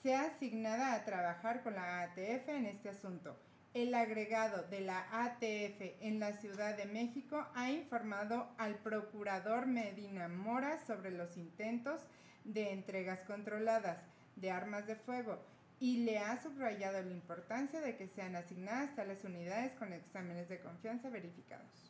sea 0.02 0.26
asignada 0.26 0.94
a 0.94 1.04
trabajar 1.04 1.62
con 1.62 1.74
la 1.74 2.02
ATF 2.02 2.48
en 2.48 2.66
este 2.66 2.90
asunto. 2.90 3.36
El 3.72 3.94
agregado 3.94 4.64
de 4.68 4.80
la 4.80 5.06
ATF 5.10 6.02
en 6.02 6.20
la 6.20 6.32
Ciudad 6.34 6.76
de 6.76 6.84
México 6.86 7.46
ha 7.54 7.70
informado 7.70 8.50
al 8.58 8.76
procurador 8.76 9.66
Medina 9.66 10.28
Mora 10.28 10.78
sobre 10.86 11.10
los 11.12 11.36
intentos 11.36 12.02
de 12.44 12.72
entregas 12.72 13.20
controladas 13.20 14.02
de 14.36 14.50
armas 14.50 14.86
de 14.86 14.96
fuego 14.96 15.38
y 15.78 16.04
le 16.04 16.18
ha 16.18 16.42
subrayado 16.42 17.00
la 17.02 17.10
importancia 17.10 17.80
de 17.80 17.96
que 17.96 18.08
sean 18.08 18.36
asignadas 18.36 18.94
tales 18.96 19.24
unidades 19.24 19.72
con 19.74 19.92
exámenes 19.92 20.48
de 20.48 20.60
confianza 20.60 21.08
verificados. 21.08 21.89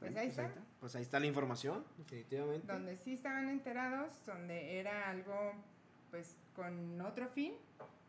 Pues 0.00 0.16
ahí 0.16 0.28
está, 0.28 0.50
Pues 0.80 0.96
ahí 0.96 1.02
está 1.02 1.20
la 1.20 1.26
información, 1.26 1.84
definitivamente. 1.98 2.66
donde 2.72 2.96
sí 2.96 3.12
estaban 3.12 3.48
enterados, 3.48 4.12
donde 4.26 4.78
era 4.80 5.10
algo 5.10 5.52
pues 6.10 6.36
con 6.56 7.00
otro 7.02 7.28
fin, 7.28 7.54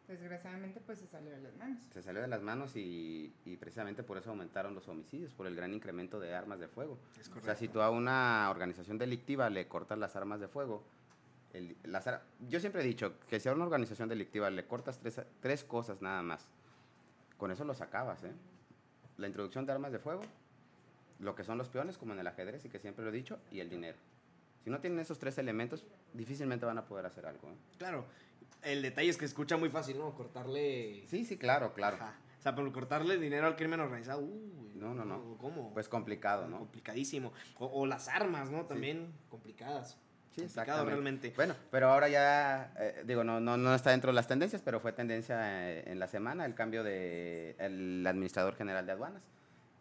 desgraciadamente 0.08 0.80
pues 0.82 1.00
se 1.00 1.08
salió 1.08 1.32
de 1.32 1.40
las 1.42 1.54
manos. 1.56 1.84
Se 1.94 2.02
salió 2.02 2.22
de 2.22 2.28
las 2.28 2.42
manos 2.42 2.76
y, 2.76 3.34
y 3.46 3.58
precisamente 3.58 4.04
por 4.04 4.18
eso 4.18 4.30
aumentaron 4.32 4.74
los 4.74 4.88
homicidios, 4.88 5.34
por 5.34 5.48
el 5.48 5.56
gran 5.56 5.74
incremento 5.74 6.20
de 6.20 6.34
armas 6.34 6.60
de 6.60 6.68
fuego. 6.68 6.98
Es 7.20 7.28
O 7.28 7.32
correcto. 7.32 7.46
sea, 7.46 7.56
si 7.56 7.68
tú 7.68 7.82
a 7.82 7.90
una 7.90 8.50
organización 8.50 8.98
delictiva 8.98 9.50
le 9.50 9.68
cortas 9.68 9.98
las 10.00 10.16
armas 10.16 10.40
de 10.40 10.48
fuego, 10.48 10.84
el- 11.54 11.76
las 11.84 12.10
yo 12.48 12.60
siempre 12.62 12.82
he 12.82 12.86
dicho 12.86 13.20
que 13.30 13.40
si 13.40 13.50
a 13.50 13.54
una 13.54 13.66
organización 13.66 14.08
delictiva 14.10 14.50
le 14.50 14.66
cortas 14.66 14.98
tres, 15.00 15.22
tres 15.42 15.64
cosas 15.66 16.02
nada 16.02 16.22
más, 16.24 16.48
con 17.38 17.52
eso 17.52 17.64
los 17.66 17.82
acabas, 17.82 18.24
¿eh? 18.24 18.32
La 19.18 19.28
introducción 19.28 19.66
de 19.66 19.74
armas 19.74 19.92
de 19.92 20.00
fuego, 20.00 20.22
lo 21.22 21.36
que 21.36 21.44
son 21.44 21.58
los 21.58 21.70
peones, 21.70 21.98
como 21.98 22.14
en 22.14 22.20
el 22.20 22.28
ajedrez, 22.28 22.66
y 22.66 22.70
que 22.70 22.80
siempre 22.80 23.04
lo 23.04 23.12
he 23.12 23.14
dicho, 23.14 23.40
y 23.52 23.60
el 23.60 23.70
dinero. 23.70 23.98
Si 24.64 24.70
no 24.70 24.80
tienen 24.80 25.00
esos 25.00 25.20
tres 25.20 25.38
elementos, 25.38 25.86
difícilmente 26.14 26.66
van 26.66 26.78
a 26.78 26.86
poder 26.86 27.06
hacer 27.06 27.26
algo. 27.26 27.50
¿eh? 27.50 27.56
Claro, 27.78 28.06
el 28.64 28.82
detalle 28.82 29.10
es 29.10 29.18
que 29.18 29.26
escucha 29.26 29.58
muy 29.58 29.70
fácil, 29.70 29.98
¿no? 29.98 30.14
Cortarle... 30.14 31.04
Sí, 31.08 31.26
sí, 31.26 31.38
claro, 31.38 31.74
claro. 31.74 31.98
Ajá. 31.98 32.16
O 32.40 32.42
sea, 32.42 32.56
pero 32.56 32.72
cortarle 32.74 33.18
dinero 33.18 33.46
al 33.46 33.56
crimen 33.56 33.80
organizado, 33.80 34.22
uy, 34.22 34.74
No, 34.76 34.96
no, 34.96 35.06
no. 35.06 35.38
¿Cómo? 35.38 35.72
Pues 35.74 35.88
complicado, 35.88 36.48
¿no? 36.48 36.58
Complicadísimo. 36.58 37.34
O, 37.60 37.68
o 37.68 37.86
las 37.86 38.08
armas, 38.08 38.50
¿no? 38.50 38.66
También 38.66 39.14
complicadas. 39.30 39.98
Sí, 40.36 40.42
Complicado 40.42 40.86
realmente. 40.86 41.34
Bueno, 41.36 41.56
pero 41.70 41.90
ahora 41.90 42.08
ya, 42.08 42.74
eh, 42.80 43.04
digo, 43.06 43.24
no, 43.24 43.40
no, 43.40 43.58
no 43.58 43.76
está 43.76 43.92
dentro 43.92 44.12
de 44.12 44.16
las 44.16 44.28
tendencias, 44.28 44.62
pero 44.64 44.80
fue 44.80 44.94
tendencia 44.94 45.70
eh, 45.70 45.84
en 45.86 46.00
la 46.00 46.08
semana 46.08 46.46
el 46.46 46.56
cambio 46.56 46.84
de 46.84 47.56
el 47.60 48.06
administrador 48.08 48.56
general 48.56 48.86
de 48.86 48.94
aduanas 48.94 49.22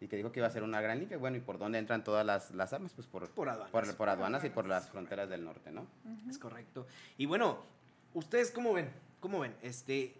y 0.01 0.07
que 0.07 0.17
dijo 0.17 0.31
que 0.31 0.39
iba 0.39 0.47
a 0.47 0.51
ser 0.51 0.63
una 0.63 0.81
gran 0.81 0.97
limpia. 0.99 1.17
Bueno, 1.17 1.37
¿y 1.37 1.41
por 1.41 1.59
dónde 1.59 1.77
entran 1.77 2.03
todas 2.03 2.25
las, 2.25 2.51
las 2.51 2.73
armas? 2.73 2.91
Pues 2.93 3.07
por, 3.07 3.29
Por 3.29 3.49
aduanas. 3.49 3.71
por, 3.71 3.95
por 3.95 4.09
aduanas 4.09 4.43
y 4.43 4.49
por 4.49 4.65
las 4.65 4.89
fronteras 4.89 5.29
del 5.29 5.45
norte, 5.45 5.71
¿no? 5.71 5.85
Es 6.27 6.39
correcto. 6.39 6.87
Y 7.17 7.27
bueno, 7.27 7.59
¿ustedes 8.15 8.49
cómo 8.51 8.73
ven? 8.73 8.89
¿Cómo 9.19 9.39
ven? 9.39 9.55
Este, 9.61 10.15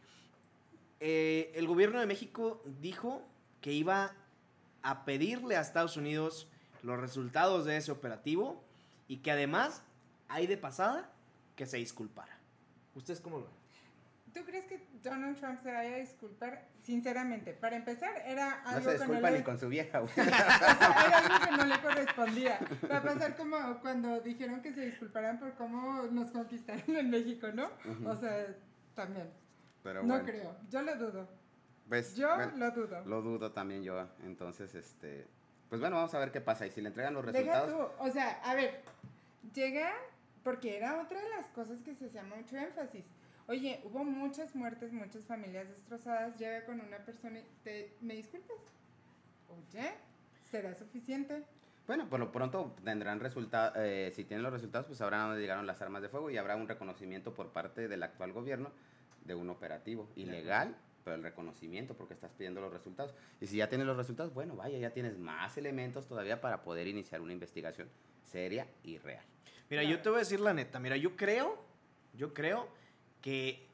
eh, 1.00 1.52
el 1.56 1.68
gobierno 1.68 2.00
de 2.00 2.06
México 2.06 2.62
dijo 2.80 3.24
que 3.60 3.74
iba 3.74 4.14
a 4.84 5.04
pedirle 5.04 5.58
a 5.58 5.62
Estados 5.62 5.98
Unidos 5.98 6.48
los 6.84 7.00
resultados 7.00 7.66
de 7.66 7.78
ese 7.78 7.92
operativo 7.92 8.64
y 9.08 9.18
que 9.18 9.32
además, 9.32 9.82
hay 10.30 10.46
de 10.46 10.58
pasada, 10.58 11.12
que 11.56 11.66
se 11.66 11.78
disculpara. 11.78 12.38
¿Ustedes 12.94 13.20
cómo 13.20 13.40
lo 13.40 13.46
ven? 13.46 13.61
¿Tú 14.34 14.46
crees 14.46 14.66
que 14.66 14.88
Donald 15.04 15.38
Trump 15.38 15.62
se 15.62 15.72
vaya 15.72 15.96
a 15.96 15.98
disculpar? 15.98 16.66
Sinceramente, 16.80 17.54
para 17.54 17.76
empezar, 17.76 18.16
era 18.26 18.62
No 18.64 18.70
algo 18.70 18.82
se 18.82 18.86
que 18.98 19.04
disculpa 19.04 19.30
no 19.32 19.38
ni 19.38 19.44
con 19.44 19.60
su 19.60 19.68
vieja, 19.70 20.00
güey. 20.00 20.12
o 20.12 20.14
sea, 20.24 21.06
era 21.08 21.18
algo 21.18 21.46
que 21.46 21.52
no 21.58 21.66
le 21.66 21.82
correspondía. 21.82 22.60
Va 22.90 22.98
a 22.98 23.04
pasar 23.04 23.36
como 23.36 23.80
cuando 23.82 24.20
dijeron 24.22 24.62
que 24.62 24.74
se 24.74 24.86
disculparan 24.86 25.40
por 25.40 25.54
cómo 25.56 26.04
nos 26.12 26.32
conquistaron 26.32 26.96
en 26.96 27.10
México, 27.10 27.48
¿no? 27.54 27.70
O 28.06 28.16
sea, 28.16 28.48
también. 28.96 29.30
Pero 29.84 30.04
no 30.04 30.24
creo, 30.24 30.56
yo 30.70 30.82
lo 30.82 30.96
dudo. 30.96 31.28
pues, 31.90 32.16
Yo 32.16 32.34
bueno, 32.36 32.54
lo 32.58 32.72
dudo. 32.72 33.04
lo 33.06 33.22
dudo 33.22 33.52
también 33.52 33.84
yo. 33.84 34.08
Entonces, 34.24 34.74
este, 34.76 35.28
pues 35.70 35.82
bueno, 35.82 35.96
vamos 35.98 36.14
a 36.14 36.20
ver 36.20 36.32
qué 36.32 36.40
pasa. 36.42 36.66
Y 36.66 36.72
si 36.72 36.82
le 36.82 36.90
entregan 36.90 37.14
los 37.14 37.26
Deja 37.26 37.40
resultados, 37.40 37.92
tú, 37.98 38.04
o 38.04 38.10
sea, 38.12 38.40
a 38.44 38.56
ver, 38.56 38.82
llega 39.54 39.92
porque 40.44 40.78
era 40.78 41.02
otra 41.02 41.20
de 41.22 41.30
las 41.30 41.48
cosas 41.50 41.82
que 41.82 41.96
se 41.96 42.06
hacía 42.06 42.24
mucho 42.24 42.56
énfasis. 42.58 43.04
Oye, 43.48 43.82
hubo 43.84 44.04
muchas 44.04 44.56
muertes, 44.56 44.94
muchas 44.94 45.26
familias 45.26 45.68
destrozadas, 45.68 46.38
llega 46.38 46.66
con 46.66 46.80
una 46.80 46.98
persona 47.00 47.40
y 47.40 47.46
te, 47.64 47.96
¿me 48.02 48.16
disculpas? 48.16 48.58
Oye, 49.50 49.92
¿será 50.50 50.74
suficiente? 50.76 51.44
Bueno, 51.88 52.08
por 52.10 52.20
lo 52.20 52.32
pronto 52.32 52.76
tendrán 52.84 53.20
resultados, 53.20 53.78
si 54.14 54.24
tienen 54.24 54.44
los 54.44 54.54
resultados, 54.54 54.86
pues 54.86 55.00
sabrán 55.00 55.28
dónde 55.28 55.42
llegaron 55.42 55.68
las 55.68 55.82
armas 55.82 56.02
de 56.02 56.10
fuego 56.10 56.30
y 56.30 56.38
habrá 56.38 56.56
un 56.56 56.68
reconocimiento 56.68 57.34
por 57.34 57.50
parte 57.50 57.88
del 57.88 58.04
actual 58.04 58.32
gobierno 58.32 58.72
de 59.26 59.36
un 59.36 59.50
operativo 59.50 60.08
ilegal, 60.16 60.76
pero 61.04 61.16
el 61.16 61.24
reconocimiento 61.24 61.96
porque 61.96 62.14
estás 62.14 62.32
pidiendo 62.32 62.62
los 62.62 62.72
resultados. 62.72 63.14
Y 63.42 63.48
si 63.48 63.58
ya 63.58 63.68
tienes 63.68 63.88
los 63.88 63.98
resultados, 63.98 64.34
bueno, 64.34 64.56
vaya, 64.56 64.78
ya 64.78 64.92
tienes 64.92 65.18
más 65.18 65.58
elementos 65.58 66.08
todavía 66.08 66.40
para 66.40 66.64
poder 66.64 66.88
iniciar 66.88 67.20
una 67.20 67.34
investigación 67.34 67.90
seria 68.24 68.68
y 68.84 68.98
real. 69.00 69.26
Mira, 69.70 69.84
yo 69.84 70.02
te 70.02 70.10
voy 70.10 70.18
a 70.18 70.20
decir 70.20 70.40
la 70.40 70.54
neta, 70.54 70.80
mira, 70.80 70.96
yo 70.96 71.18
creo, 71.18 71.62
yo 72.14 72.34
creo 72.34 72.70
que 73.22 73.68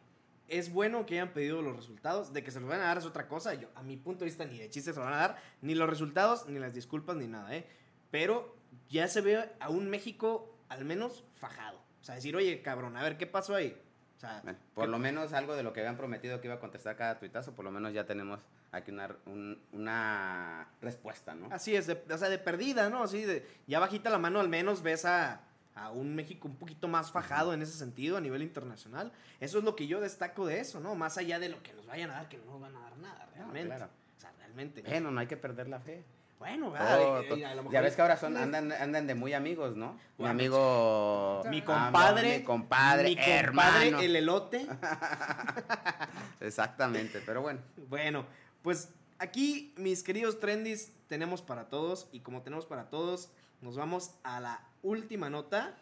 es 0.48 0.72
bueno 0.72 1.06
que 1.06 1.16
hayan 1.16 1.34
pedido 1.34 1.62
los 1.62 1.76
resultados, 1.76 2.32
de 2.34 2.44
que 2.44 2.52
se 2.52 2.60
los 2.60 2.70
van 2.70 2.80
a 2.82 2.86
dar 2.86 2.98
es 2.98 3.06
otra 3.06 3.28
cosa, 3.28 3.54
yo 3.54 3.68
a 3.76 3.84
mi 3.84 3.98
punto 3.98 4.20
de 4.20 4.26
vista 4.26 4.46
ni 4.46 4.58
de 4.58 4.70
chiste 4.70 4.94
se 4.94 5.00
lo 5.00 5.06
van 5.06 5.14
a 5.16 5.18
dar, 5.18 5.38
ni 5.62 5.76
los 5.76 5.90
resultados, 5.90 6.48
ni 6.48 6.58
las 6.60 6.74
disculpas, 6.74 7.16
ni 7.18 7.28
nada, 7.28 7.54
¿eh? 7.56 7.68
Pero 8.12 8.56
ya 8.90 9.08
se 9.08 9.22
ve 9.22 9.50
a 9.60 9.70
un 9.70 9.90
México 9.90 10.54
al 10.70 10.86
menos 10.86 11.24
fajado. 11.36 11.80
O 12.02 12.04
sea, 12.04 12.16
decir, 12.16 12.36
oye, 12.36 12.62
cabrón, 12.62 12.96
a 12.96 13.04
ver, 13.04 13.18
¿qué 13.18 13.28
pasó 13.28 13.56
ahí? 13.56 13.78
O 14.16 14.20
sea, 14.20 14.40
Bueno, 14.44 14.58
por 14.74 14.88
lo 14.90 14.98
menos 15.00 15.34
algo 15.34 15.56
de 15.56 15.64
lo 15.64 15.74
que 15.74 15.82
habían 15.82 15.98
prometido 15.98 16.40
que 16.40 16.48
iba 16.48 16.56
a 16.56 16.60
contestar 16.60 16.96
cada 16.96 17.20
tuitazo, 17.20 17.54
por 17.54 17.66
lo 17.66 17.72
menos 17.72 17.94
ya 17.94 18.06
tenemos 18.06 18.40
aquí 18.72 18.92
una, 18.92 19.16
un- 19.26 19.62
una 19.74 20.70
respuesta, 20.82 21.36
¿no? 21.36 21.48
Así 21.52 21.76
es, 21.76 21.88
de, 21.88 22.02
o 22.10 22.18
sea, 22.18 22.30
de 22.30 22.38
perdida, 22.40 22.90
¿no? 22.90 23.04
Así 23.04 23.24
de, 23.24 23.46
ya 23.68 23.80
bajita 23.80 24.10
la 24.10 24.18
mano 24.18 24.40
al 24.40 24.50
menos 24.50 24.82
ves 24.82 25.06
a, 25.06 25.42
a 25.78 25.92
un 25.92 26.16
México 26.16 26.48
un 26.48 26.56
poquito 26.56 26.88
más 26.88 27.12
fajado 27.12 27.54
en 27.54 27.62
ese 27.62 27.74
sentido 27.78 28.18
a 28.18 28.22
nivel 28.22 28.42
internacional. 28.42 29.12
Eso 29.40 29.60
es 29.60 29.64
lo 29.64 29.76
que 29.76 29.86
yo 29.88 30.02
destaco 30.02 30.46
de 30.48 30.60
eso, 30.60 30.80
¿no? 30.80 30.96
Más 30.96 31.18
allá 31.18 31.38
de 31.40 31.50
lo 31.50 31.62
que 31.62 31.74
nos 31.74 31.86
vayan 31.86 32.10
a 32.12 32.16
dar, 32.16 32.30
que 32.30 32.38
no 32.38 32.46
nos 32.46 32.62
van 32.62 32.76
a 32.76 32.80
dar 32.82 32.98
nada, 32.98 33.30
realmente. 33.36 33.68
claro. 33.76 33.90
O 34.18 34.20
sea, 34.20 34.32
realmente. 34.40 34.82
Bueno, 34.82 35.12
no 35.12 35.20
hay 35.20 35.28
que 35.28 35.38
perder 35.38 35.68
la 35.70 35.80
fe. 35.80 36.04
Bueno. 36.40 36.74
Eh, 36.76 37.26
todo- 37.30 37.46
a 37.48 37.50
lo 37.56 37.64
mejor 37.64 37.72
ya 37.74 37.82
ves 37.82 37.96
que 37.96 38.02
ahora 38.02 38.18
son, 38.18 38.34
les- 38.34 38.44
andan, 38.44 38.72
andan 38.72 39.08
de 39.08 39.16
muy 39.16 39.34
amigos, 39.34 39.76
¿no? 39.76 39.94
Mi 39.94 40.00
Bueno, 40.18 40.32
amigo... 40.32 41.44
Mi 41.50 41.60
Ah, 41.60 41.66
compadre. 41.66 42.38
mi 42.40 42.44
compadre, 42.44 43.10
mi 43.10 43.16
compadre, 43.16 43.40
hermano. 43.40 44.00
el 44.00 44.16
elote. 44.16 44.68
Exactamente, 46.40 47.22
pero 47.26 47.42
bueno. 47.42 47.60
Bueno, 47.90 48.26
pues 48.62 48.90
aquí, 49.20 49.74
mis 49.78 50.04
queridos 50.04 50.40
trendis, 50.40 50.92
tenemos 51.08 51.42
para 51.42 51.70
todos. 51.70 52.08
Y 52.12 52.20
como 52.22 52.42
tenemos 52.42 52.66
para 52.66 52.90
todos, 52.90 53.30
nos 53.62 53.76
vamos 53.76 54.12
a 54.24 54.40
la 54.40 54.64
última 54.84 55.30
nota 55.30 55.76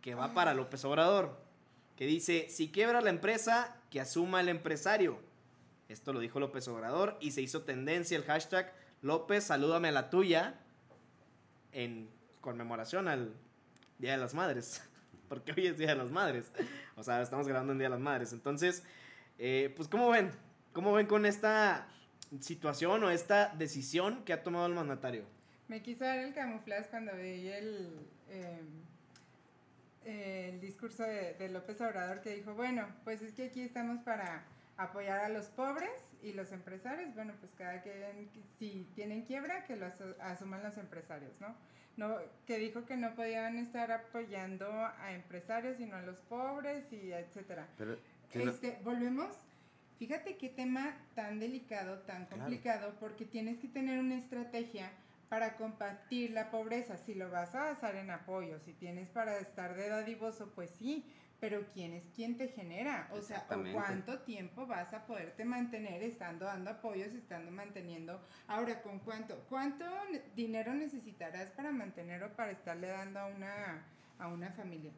que 0.00 0.14
va 0.14 0.34
para 0.34 0.54
López 0.54 0.84
Obrador. 0.84 1.42
Que 1.96 2.06
dice: 2.06 2.46
Si 2.50 2.70
quiebra 2.70 3.00
la 3.00 3.10
empresa, 3.10 3.76
que 3.90 4.00
asuma 4.00 4.40
el 4.40 4.48
empresario. 4.48 5.18
Esto 5.88 6.12
lo 6.12 6.20
dijo 6.20 6.40
López 6.40 6.66
Obrador 6.68 7.16
y 7.20 7.32
se 7.32 7.42
hizo 7.42 7.62
tendencia 7.62 8.16
el 8.16 8.24
hashtag 8.24 8.72
López, 9.02 9.44
salúdame 9.44 9.88
a 9.88 9.92
la 9.92 10.10
tuya. 10.10 10.60
En 11.72 12.08
conmemoración 12.40 13.08
al 13.08 13.34
Día 13.98 14.12
de 14.12 14.18
las 14.18 14.34
Madres. 14.34 14.82
Porque 15.28 15.52
hoy 15.52 15.66
es 15.66 15.78
Día 15.78 15.88
de 15.88 15.96
las 15.96 16.10
Madres. 16.10 16.50
O 16.96 17.02
sea, 17.02 17.20
estamos 17.20 17.46
grabando 17.46 17.72
en 17.72 17.78
Día 17.78 17.86
de 17.86 17.94
las 17.94 18.00
Madres. 18.00 18.32
Entonces, 18.32 18.82
eh, 19.38 19.72
pues, 19.76 19.88
¿cómo 19.88 20.08
ven? 20.10 20.30
¿Cómo 20.72 20.92
ven 20.92 21.06
con 21.06 21.26
esta 21.26 21.88
situación 22.40 23.04
o 23.04 23.10
esta 23.10 23.54
decisión 23.56 24.24
que 24.24 24.32
ha 24.32 24.42
tomado 24.42 24.66
el 24.66 24.74
mandatario? 24.74 25.24
Me 25.68 25.82
quiso 25.82 26.04
dar 26.04 26.18
el 26.18 26.34
camuflaje 26.34 26.88
cuando 26.90 27.14
vi 27.16 27.48
el, 27.48 28.06
eh, 28.28 28.60
el 30.04 30.60
discurso 30.60 31.02
de, 31.04 31.34
de 31.34 31.48
López 31.48 31.80
Obrador 31.80 32.20
que 32.20 32.34
dijo, 32.34 32.54
bueno, 32.54 32.86
pues 33.04 33.22
es 33.22 33.32
que 33.32 33.46
aquí 33.46 33.62
estamos 33.62 34.00
para 34.00 34.44
apoyar 34.76 35.20
a 35.20 35.28
los 35.28 35.46
pobres 35.46 35.90
y 36.22 36.32
los 36.32 36.52
empresarios, 36.52 37.14
bueno, 37.14 37.32
pues 37.40 37.52
cada 37.56 37.80
quien, 37.82 38.28
si 38.58 38.86
tienen 38.94 39.22
quiebra, 39.22 39.64
que 39.64 39.76
lo 39.76 39.86
asu- 39.86 40.16
asuman 40.20 40.62
los 40.62 40.76
empresarios, 40.76 41.32
¿no? 41.40 41.54
no 41.96 42.18
que 42.46 42.58
dijo 42.58 42.84
que 42.84 42.96
no 42.96 43.14
podían 43.14 43.56
estar 43.56 43.90
apoyando 43.92 44.68
a 44.70 45.12
empresarios, 45.12 45.76
sino 45.78 45.96
a 45.96 46.02
los 46.02 46.18
pobres 46.18 46.84
y 46.92 47.12
etcétera. 47.12 47.68
Pero, 47.78 47.96
no- 48.34 48.50
Este, 48.50 48.78
volvemos. 48.82 49.34
Fíjate 49.98 50.36
qué 50.36 50.48
tema 50.48 50.96
tan 51.14 51.38
delicado, 51.38 52.00
tan 52.00 52.26
Claro. 52.26 52.42
complicado, 52.42 52.94
porque 52.98 53.24
tienes 53.24 53.58
que 53.58 53.68
tener 53.68 54.00
una 54.00 54.16
estrategia 54.16 54.90
para 55.28 55.56
combatir 55.56 56.30
la 56.30 56.50
pobreza. 56.50 56.96
Si 56.98 57.14
lo 57.14 57.30
vas 57.30 57.54
a 57.54 57.60
basar 57.64 57.96
en 57.96 58.10
apoyo, 58.10 58.58
si 58.60 58.72
tienes 58.72 59.08
para 59.10 59.38
estar 59.38 59.74
de 59.74 59.88
dadivoso, 59.88 60.52
pues 60.54 60.70
sí, 60.70 61.04
pero 61.40 61.64
¿quién 61.74 61.92
es 61.92 62.04
quien 62.14 62.38
te 62.38 62.48
genera? 62.48 63.08
O 63.12 63.20
sea, 63.20 63.46
¿o. 63.48 63.74
¿cuánto 63.74 64.20
tiempo 64.20 64.66
vas 64.66 64.94
a 64.94 65.04
poderte 65.06 65.44
mantener 65.44 66.02
estando 66.02 66.46
dando 66.46 66.70
apoyos, 66.70 67.08
estando 67.12 67.50
manteniendo? 67.50 68.20
Ahora, 68.46 68.80
¿con 68.82 68.98
cuánto? 69.00 69.36
¿Cuánto 69.48 69.84
ne- 70.10 70.22
dinero 70.34 70.72
necesitarás 70.74 71.50
para 71.50 71.70
mantener 71.72 72.22
o 72.22 72.30
para 72.34 72.52
estarle 72.52 72.86
dando 72.88 73.20
a 73.20 73.26
una, 73.26 73.84
a 74.18 74.28
una 74.28 74.52
familia? 74.52 74.92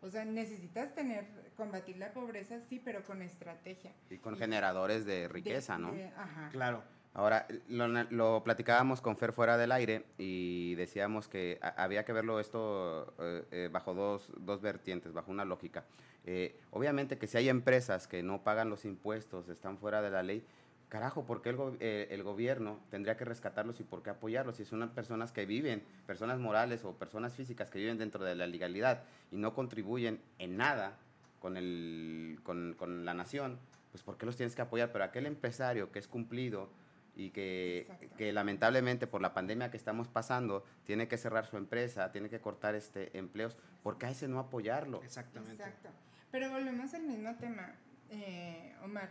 O 0.00 0.10
sea, 0.10 0.24
necesitas 0.24 0.92
tener, 0.96 1.24
combatir 1.56 1.96
la 1.98 2.12
pobreza, 2.12 2.58
sí, 2.60 2.80
pero 2.84 3.04
con 3.04 3.22
estrategia. 3.22 3.92
y 4.10 4.16
con 4.18 4.36
generadores 4.36 5.04
de 5.04 5.20
De- 5.20 5.28
riqueza, 5.28 5.78
¿no? 5.78 5.92
de- 5.92 6.06
ajá. 6.16 6.48
Claro. 6.50 6.82
Ahora, 7.14 7.46
lo, 7.68 8.42
platicábamos 8.42 9.02
con 9.02 9.18
Fer 9.18 9.32
fuera 9.34 9.58
del 9.58 9.70
aire 9.72 10.06
y 10.16 10.74
decíamos 10.76 11.28
que 11.28 11.58
había 11.76 12.04
que 12.06 12.12
verlo 12.14 12.40
esto 12.40 13.12
eh, 13.18 13.44
eh, 13.50 13.68
bajo 13.70 13.92
dos, 13.92 14.32
dos 14.38 14.62
vertientes, 14.62 15.12
bajo 15.12 15.30
una 15.30 15.44
lógica. 15.44 15.84
Eh, 16.24 16.58
obviamente 16.70 17.18
que 17.18 17.26
si 17.26 17.36
hay 17.36 17.50
empresas 17.50 18.08
que 18.08 18.22
no 18.22 18.42
pagan 18.42 18.70
los 18.70 18.86
impuestos, 18.86 19.48
están 19.50 19.76
fuera 19.76 20.00
de 20.00 20.10
la 20.10 20.22
ley, 20.22 20.42
carajo, 20.88 21.26
¿por 21.26 21.42
qué 21.42 21.50
el, 21.50 21.56
go- 21.56 21.76
eh, 21.80 22.08
el 22.10 22.22
gobierno 22.22 22.78
tendría 22.90 23.18
que 23.18 23.26
rescatarlos 23.26 23.78
y 23.80 23.82
por 23.82 24.02
qué 24.02 24.08
apoyarlos? 24.08 24.56
Si 24.56 24.64
son 24.64 24.88
personas 24.90 25.32
que 25.32 25.44
viven, 25.44 25.82
personas 26.06 26.38
morales 26.38 26.82
o 26.84 26.94
personas 26.94 27.34
físicas 27.34 27.68
que 27.70 27.78
viven 27.78 27.98
dentro 27.98 28.24
de 28.24 28.34
la 28.36 28.46
legalidad 28.46 29.02
y 29.30 29.36
no 29.36 29.52
contribuyen 29.54 30.18
en 30.38 30.56
nada 30.56 30.96
con, 31.40 31.58
el, 31.58 32.40
con, 32.42 32.74
con 32.78 33.04
la 33.04 33.12
nación, 33.12 33.58
pues 33.90 34.02
¿por 34.02 34.16
qué 34.16 34.24
los 34.24 34.36
tienes 34.36 34.54
que 34.56 34.62
apoyar? 34.62 34.92
Pero 34.92 35.04
aquel 35.04 35.26
empresario 35.26 35.92
que 35.92 35.98
es 35.98 36.08
cumplido 36.08 36.70
y 37.14 37.30
que, 37.30 37.86
que 38.16 38.32
lamentablemente 38.32 39.06
por 39.06 39.20
la 39.20 39.34
pandemia 39.34 39.70
que 39.70 39.76
estamos 39.76 40.08
pasando 40.08 40.64
tiene 40.84 41.08
que 41.08 41.18
cerrar 41.18 41.46
su 41.46 41.56
empresa, 41.56 42.10
tiene 42.10 42.28
que 42.28 42.40
cortar 42.40 42.74
este 42.74 43.16
empleos, 43.18 43.56
¿por 43.82 43.98
qué 43.98 44.06
a 44.06 44.10
ese 44.10 44.28
no 44.28 44.38
apoyarlo? 44.38 45.02
Exactamente. 45.02 45.62
Exacto. 45.62 45.90
Pero 46.30 46.50
volvemos 46.50 46.94
al 46.94 47.02
mismo 47.02 47.34
tema, 47.36 47.74
eh, 48.10 48.74
Omar. 48.82 49.10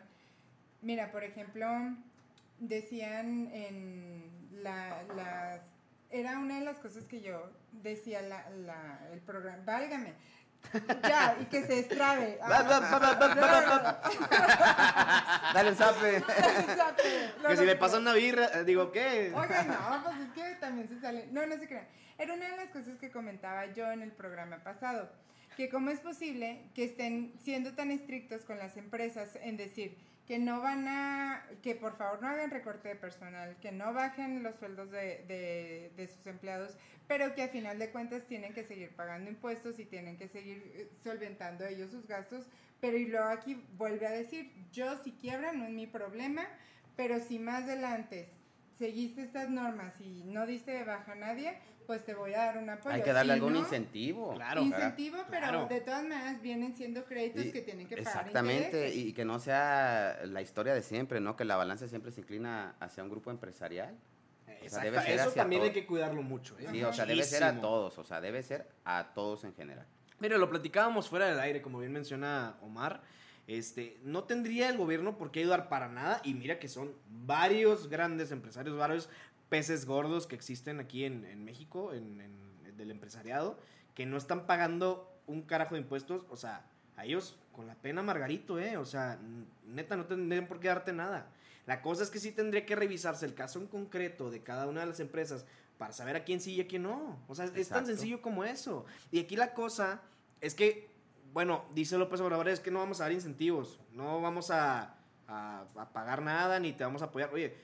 Mira, 0.82 1.12
por 1.12 1.24
ejemplo, 1.24 1.68
decían 2.60 3.50
en 3.54 4.48
la, 4.64 5.04
las... 5.16 5.62
Era 6.10 6.40
una 6.40 6.60
de 6.60 6.66
las 6.66 6.80
cosas 6.80 7.06
que 7.06 7.22
yo 7.22 7.52
decía 7.72 8.22
la, 8.22 8.50
la, 8.50 9.10
el 9.14 9.22
programa. 9.22 9.64
Válgame. 9.64 10.14
Ya, 11.04 11.38
y 11.40 11.46
que 11.46 11.64
se 11.64 11.96
va, 12.00 12.16
Dale 15.54 15.70
un 15.70 15.76
zape. 15.76 16.24
Que 17.48 17.58
si 17.58 17.66
le 17.66 17.76
pasan 17.76 18.04
una 18.04 18.14
birra, 18.14 18.46
eh, 18.54 18.64
digo, 18.64 18.92
¿qué? 18.92 19.34
Oigan, 19.36 19.68
no, 19.68 20.04
pues 20.04 20.16
es 20.20 20.30
que 20.34 20.56
también 20.56 20.88
se 20.88 21.00
sale. 21.00 21.28
No, 21.32 21.46
no 21.46 21.58
se 21.58 21.68
crean. 21.68 21.88
Era 22.18 22.34
una 22.34 22.50
de 22.50 22.58
las 22.58 22.70
cosas 22.70 22.98
que 23.00 23.12
comentaba 23.12 23.66
yo 23.74 23.92
en 23.92 24.02
el 24.02 24.12
programa 24.12 24.64
pasado. 24.64 25.10
Que 25.58 25.70
cómo 25.70 25.90
es 25.90 26.00
posible 26.00 26.64
que 26.74 26.86
estén 26.86 27.34
siendo 27.44 27.74
tan 27.74 27.92
estrictos 27.92 28.46
con 28.46 28.58
las 28.58 28.78
empresas 28.78 29.38
en 29.42 29.58
decir 29.58 29.98
que 30.32 30.40
no 30.40 30.62
van 30.62 30.88
a, 30.88 31.46
que 31.62 31.76
por 31.76 31.98
favor 31.98 32.22
no 32.22 32.30
hagan 32.30 32.52
recorte 32.52 32.88
de 32.88 32.96
personal, 32.96 33.58
que 33.60 33.74
no 33.74 33.92
bajen 33.92 34.44
los 34.44 34.56
sueldos 34.56 34.90
de, 34.90 35.92
de, 35.98 36.08
sus 36.08 36.26
empleados, 36.26 36.78
pero 37.06 37.36
que 37.36 37.44
a 37.44 37.50
final 37.50 37.78
de 37.78 37.90
cuentas 37.90 38.24
tienen 38.28 38.54
que 38.54 38.64
seguir 38.64 38.96
pagando 38.96 39.30
impuestos 39.30 39.78
y 39.78 39.84
tienen 39.84 40.16
que 40.16 40.30
seguir 40.30 40.72
eh, 40.74 40.90
solventando 41.04 41.66
ellos 41.66 41.92
sus 41.92 42.08
gastos. 42.08 42.48
Pero 42.80 42.96
y 42.96 43.08
luego 43.08 43.28
aquí 43.28 43.62
vuelve 43.76 44.08
a 44.08 44.12
decir, 44.12 44.54
yo 44.72 45.04
si 45.04 45.12
quiebra 45.12 45.52
no 45.52 45.66
es 45.66 45.72
mi 45.72 45.86
problema, 45.86 46.48
pero 46.96 47.20
si 47.20 47.38
más 47.38 47.64
adelante 47.64 48.30
seguiste 48.86 49.22
estas 49.22 49.48
normas 49.50 49.94
y 50.02 50.24
no 50.26 50.48
diste 50.48 50.72
de 50.72 50.84
baja 50.84 51.12
a 51.12 51.16
nadie, 51.16 51.56
pues 51.86 52.04
te 52.04 52.16
voy 52.16 52.34
a 52.34 52.46
dar 52.46 52.58
un 52.58 52.68
apoyo. 52.68 52.96
Hay 52.96 53.04
que 53.04 53.14
darle 53.14 53.34
Si 53.34 53.38
algún 53.38 53.54
no, 53.54 53.60
incentivo. 53.60 54.34
Claro. 54.34 54.62
Incentivo, 54.64 55.18
pero 55.30 55.42
claro. 55.48 55.68
de 55.68 55.82
todas 55.82 56.02
maneras 56.02 56.42
vienen 56.42 56.74
siendo 56.74 57.06
créditos 57.06 57.46
Y- 57.46 57.52
que 57.52 57.62
tienen 57.62 57.88
que 57.88 57.98
pagar. 57.98 58.16
Exactamente, 58.18 58.66
intereses. 58.66 58.96
y 58.98 59.14
que 59.14 59.24
no 59.24 59.38
sea 59.38 60.20
la 60.26 60.42
historia 60.42 60.74
de 60.74 60.82
siempre, 60.82 61.20
¿no? 61.20 61.36
Que 61.36 61.46
la 61.46 61.58
balanza 61.58 61.88
siempre 61.88 62.12
se 62.12 62.22
inclina 62.22 62.76
hacia 62.80 63.04
un 63.04 63.10
grupo 63.10 63.30
empresarial. 63.30 63.96
Exacto. 64.48 64.92
debe 64.92 65.02
ser 65.04 65.20
Eso 65.20 65.32
también 65.32 65.62
todo. 65.62 65.68
hay 65.70 65.74
que 65.74 65.86
cuidarlo 65.88 66.22
mucho. 66.24 66.58
¿eh? 66.60 66.68
Sí, 66.72 66.84
o 66.84 66.92
sea, 66.94 67.06
debe 67.06 67.24
ser 67.24 67.44
a 67.44 67.62
todos, 67.62 67.98
o 68.00 68.04
sea, 68.04 68.20
debe 68.20 68.42
ser 68.42 68.68
a 68.84 69.12
todos 69.14 69.44
en 69.44 69.54
general. 69.54 69.86
Mira, 70.20 70.38
lo 70.40 70.50
platicábamos 70.50 71.08
fuera 71.08 71.28
del 71.28 71.40
aire, 71.40 71.62
como 71.62 71.80
bien 71.80 71.92
menciona 71.92 72.58
Omar. 72.62 73.02
Este, 73.58 73.98
no 74.04 74.24
tendría 74.24 74.70
el 74.70 74.78
gobierno 74.78 75.18
por 75.18 75.32
qué 75.32 75.42
ayudar 75.42 75.68
para 75.70 75.90
nada. 75.90 76.22
Y 76.24 76.34
mira 76.34 76.60
que 76.60 76.68
son 76.70 76.94
varios 77.26 77.90
grandes 77.90 78.32
empresarios, 78.32 78.78
varios 78.78 79.10
peces 79.50 79.86
gordos 79.86 80.28
que 80.28 80.36
existen 80.36 80.80
aquí 80.80 81.04
en, 81.06 81.26
en 81.26 81.44
México, 81.44 81.94
en, 81.94 82.22
en- 82.22 82.78
del 82.78 82.92
empresariado, 82.92 83.60
que 83.94 84.06
no 84.06 84.18
están 84.18 84.48
pagando 84.48 85.12
un 85.28 85.42
carajo 85.44 85.76
de 85.76 85.82
impuestos, 85.82 86.24
o 86.30 86.36
sea, 86.38 86.66
a 86.96 87.06
ellos 87.06 87.38
con 87.52 87.68
la 87.68 87.76
pena 87.76 88.02
Margarito, 88.02 88.58
¿eh? 88.60 88.78
O 88.78 88.86
sea, 88.86 89.20
neta, 89.66 89.98
no 89.98 90.06
tendrían 90.06 90.48
por 90.48 90.60
qué 90.60 90.70
darte 90.70 90.94
nada. 90.94 91.28
La 91.68 91.82
cosa 91.82 92.04
es 92.04 92.10
que 92.10 92.20
sí 92.20 92.32
tendría 92.32 92.66
que 92.66 92.76
revisarse 92.76 93.26
el 93.26 93.34
caso 93.36 93.60
en 93.60 93.68
concreto 93.68 94.32
de 94.32 94.42
cada 94.42 94.68
una 94.68 94.80
de 94.82 94.88
las 94.88 95.00
empresas 95.00 95.46
para 95.78 95.94
saber 95.94 96.16
a 96.16 96.24
quién 96.24 96.40
sí 96.40 96.54
y 96.54 96.62
a 96.62 96.68
quién 96.68 96.84
no. 96.84 97.20
O 97.28 97.36
sea, 97.36 97.46
es 97.46 97.68
tan 97.70 97.86
sencillo 97.86 98.22
como 98.22 98.44
eso. 98.46 98.86
Y 99.12 99.20
aquí 99.20 99.36
la 99.36 99.54
cosa 99.54 100.02
es 100.40 100.56
que, 100.56 100.90
bueno, 101.34 101.66
dice 101.74 101.98
López 101.98 102.20
Obrador, 102.22 102.48
es 102.50 102.60
que 102.60 102.72
no 102.72 102.80
vamos 102.80 103.00
a 103.00 103.04
dar 103.06 103.12
incentivos, 103.12 103.80
no 103.94 104.22
vamos 104.22 104.52
a, 104.52 104.96
a- 105.28 105.66
a 105.76 105.90
pagar 105.94 106.22
nada 106.22 106.60
ni 106.60 106.74
te 106.74 106.84
vamos 106.84 107.02
a 107.02 107.06
apoyar. 107.06 107.34
Oye, 107.34 107.56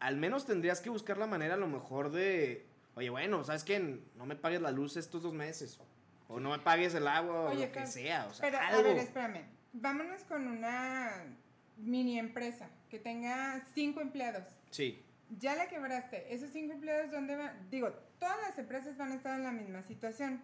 al 0.00 0.16
menos 0.16 0.46
tendrías 0.46 0.80
que 0.80 0.90
buscar 0.90 1.16
la 1.18 1.26
manera 1.26 1.54
a 1.54 1.56
lo 1.58 1.66
mejor 1.68 2.10
de, 2.10 2.66
oye, 2.96 3.10
bueno, 3.10 3.44
¿sabes 3.44 3.64
qué? 3.64 4.00
No 4.16 4.26
me 4.26 4.36
pagues 4.36 4.60
la 4.60 4.70
luz 4.70 4.96
estos 4.96 5.22
dos 5.22 5.32
meses. 5.32 5.78
O 6.28 6.40
no 6.40 6.50
me 6.50 6.58
pagues 6.58 6.94
el 6.94 7.06
agua 7.06 7.50
o 7.50 7.54
lo 7.54 7.70
que 7.72 7.86
sea. 7.86 8.26
O 8.30 8.34
sea, 8.34 8.46
Pero, 8.50 8.58
a 8.58 8.68
algo. 8.68 8.82
ver, 8.82 8.98
espérame. 8.98 9.44
Vámonos 9.74 10.22
con 10.24 10.46
una 10.48 11.12
mini 11.76 12.18
empresa 12.18 12.68
que 12.88 12.98
tenga 12.98 13.62
cinco 13.74 14.00
empleados. 14.00 14.44
Sí. 14.70 15.02
Ya 15.38 15.54
la 15.54 15.68
quebraste. 15.68 16.32
Esos 16.34 16.50
cinco 16.50 16.72
empleados, 16.72 17.10
¿dónde 17.10 17.36
van? 17.36 17.68
Digo, 17.70 17.90
todas 18.18 18.36
las 18.40 18.58
empresas 18.58 18.96
van 18.96 19.12
a 19.12 19.14
estar 19.16 19.36
en 19.38 19.44
la 19.44 19.52
misma 19.52 19.82
situación. 19.82 20.40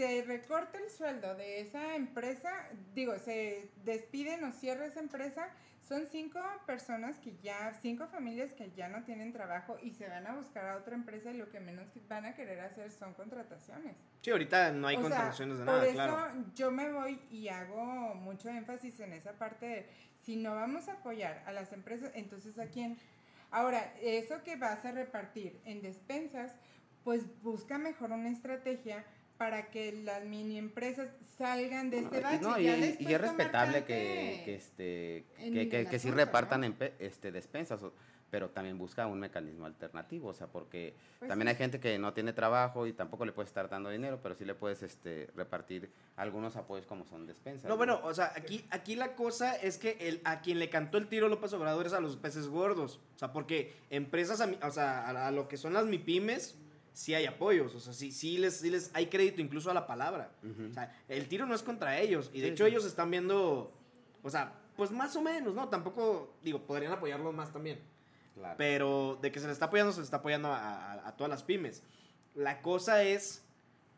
Se 0.00 0.22
recorta 0.22 0.78
el 0.78 0.88
sueldo 0.88 1.34
de 1.34 1.60
esa 1.60 1.94
empresa, 1.94 2.48
digo, 2.94 3.18
se 3.18 3.70
despiden 3.84 4.42
o 4.44 4.52
cierra 4.52 4.86
esa 4.86 4.98
empresa. 4.98 5.50
Son 5.86 6.06
cinco 6.10 6.40
personas 6.64 7.18
que 7.18 7.36
ya, 7.42 7.74
cinco 7.82 8.06
familias 8.08 8.54
que 8.54 8.70
ya 8.70 8.88
no 8.88 9.04
tienen 9.04 9.30
trabajo 9.30 9.76
y 9.82 9.90
se 9.90 10.08
van 10.08 10.26
a 10.26 10.32
buscar 10.32 10.64
a 10.64 10.76
otra 10.78 10.94
empresa 10.94 11.32
y 11.32 11.36
lo 11.36 11.50
que 11.50 11.60
menos 11.60 11.86
van 12.08 12.24
a 12.24 12.34
querer 12.34 12.60
hacer 12.60 12.90
son 12.92 13.12
contrataciones. 13.12 13.94
Sí, 14.22 14.30
ahorita 14.30 14.72
no 14.72 14.88
hay 14.88 14.96
O 14.96 15.00
sea, 15.00 15.08
contrataciones 15.10 15.58
de 15.58 15.64
por 15.66 15.74
nada, 15.74 15.86
eso 15.86 15.94
claro. 15.94 16.44
yo 16.54 16.70
me 16.70 16.90
voy 16.90 17.20
y 17.30 17.48
hago 17.48 18.14
mucho 18.14 18.48
énfasis 18.48 19.00
en 19.00 19.12
esa 19.12 19.32
parte 19.34 19.66
de 19.66 19.86
si 20.24 20.36
no 20.36 20.54
vamos 20.54 20.88
a 20.88 20.94
apoyar 20.94 21.42
a 21.44 21.52
las 21.52 21.74
empresas, 21.74 22.10
entonces 22.14 22.58
a 22.58 22.68
quién. 22.68 22.96
Ahora, 23.50 23.92
eso 24.00 24.42
que 24.44 24.56
vas 24.56 24.82
a 24.86 24.92
repartir 24.92 25.60
en 25.66 25.82
despensas, 25.82 26.54
pues 27.04 27.26
busca 27.42 27.76
mejor 27.76 28.12
una 28.12 28.30
estrategia 28.30 29.04
para 29.40 29.70
que 29.70 29.92
las 29.92 30.22
mini 30.26 30.58
empresas 30.58 31.08
salgan 31.38 31.88
de 31.88 32.00
este 32.00 32.20
bache. 32.20 32.42
no, 32.42 32.58
y, 32.58 32.64
Ya 32.64 32.76
y- 32.76 33.14
es 33.14 33.18
respetable 33.22 33.84
que, 33.84 34.42
que, 34.44 34.54
este, 34.54 35.24
en 35.38 35.54
que, 35.54 35.68
que- 35.70 35.86
que 35.86 35.98
sí 35.98 36.10
repartan 36.10 36.60
¿no? 36.60 36.66
empe- 36.66 36.92
este, 36.98 37.32
despensas, 37.32 37.80
pero 38.30 38.50
también 38.50 38.76
busca 38.76 39.06
un 39.06 39.18
mecanismo 39.18 39.64
alternativo, 39.64 40.28
o 40.28 40.34
sea, 40.34 40.46
porque 40.48 40.92
Pues 41.20 41.30
también 41.30 41.46
sí. 41.48 41.52
hay 41.52 41.56
gente 41.56 41.80
que 41.80 41.98
no 41.98 42.12
tiene 42.12 42.34
trabajo 42.34 42.86
y 42.86 42.92
tampoco 42.92 43.24
le 43.24 43.32
puedes 43.32 43.48
estar 43.48 43.70
dando 43.70 43.88
dinero, 43.88 44.20
pero 44.22 44.34
sí 44.34 44.44
le 44.44 44.54
puedes 44.54 44.82
este, 44.82 45.30
repartir 45.34 45.90
algunos 46.16 46.56
apoyos 46.56 46.86
como 46.86 47.06
son 47.06 47.26
despensas. 47.26 47.66
No, 47.66 47.78
bueno, 47.78 47.98
o 48.04 48.12
sea, 48.12 48.34
aquí, 48.36 48.66
aquí 48.68 48.94
la 48.94 49.14
cosa 49.16 49.56
es 49.56 49.78
que 49.78 49.96
el, 50.00 50.20
a 50.24 50.42
quien 50.42 50.58
le 50.58 50.68
cantó 50.68 50.98
el 50.98 51.08
tiro 51.08 51.30
López 51.30 51.50
Obrador 51.54 51.86
es 51.86 51.94
a 51.94 52.00
los 52.00 52.16
peces 52.18 52.46
gordos. 52.46 53.00
O 53.16 53.18
sea, 53.18 53.32
porque 53.32 53.72
empresas, 53.88 54.42
a 54.42 54.46
mi- 54.46 54.58
o 54.62 54.70
sea, 54.70 55.00
a, 55.08 55.28
a 55.28 55.30
lo 55.30 55.48
que 55.48 55.56
son 55.56 55.72
las 55.72 55.86
MIPIMES, 55.86 56.56
sí 56.92 57.14
hay 57.14 57.26
apoyos. 57.26 57.74
O 57.74 57.80
sea, 57.80 57.92
sí, 57.92 58.12
sí, 58.12 58.38
les, 58.38 58.56
sí 58.58 58.70
les 58.70 58.90
hay 58.94 59.06
crédito 59.06 59.40
incluso 59.40 59.70
a 59.70 59.74
la 59.74 59.86
palabra. 59.86 60.32
Ujú. 60.42 60.70
O 60.70 60.72
sea, 60.72 60.96
el 61.08 61.28
tiro 61.28 61.46
no 61.46 61.54
es 61.54 61.62
contra 61.62 61.98
ellos. 61.98 62.30
Y 62.32 62.40
de 62.40 62.48
Sí, 62.48 62.52
hecho 62.52 62.64
sí. 62.64 62.70
ellos 62.70 62.84
están 62.84 63.10
viendo, 63.10 63.72
o 64.22 64.30
sea, 64.30 64.54
pues 64.76 64.90
más 64.90 65.14
o 65.16 65.22
menos, 65.22 65.54
¿no? 65.54 65.68
Tampoco, 65.68 66.34
digo, 66.42 66.60
podrían 66.66 66.92
apoyarlos 66.92 67.34
más 67.34 67.52
también. 67.52 67.80
Claro. 68.34 68.54
Pero 68.56 69.18
de 69.20 69.30
que 69.32 69.40
se 69.40 69.46
le 69.46 69.52
está 69.52 69.66
apoyando, 69.66 69.92
se 69.92 69.98
le 70.00 70.04
está 70.04 70.18
apoyando 70.18 70.48
a, 70.48 70.92
a- 70.92 71.08
a 71.08 71.16
todas 71.16 71.28
las 71.30 71.42
pymes. 71.42 71.82
La 72.34 72.62
cosa 72.62 73.02
es, 73.02 73.42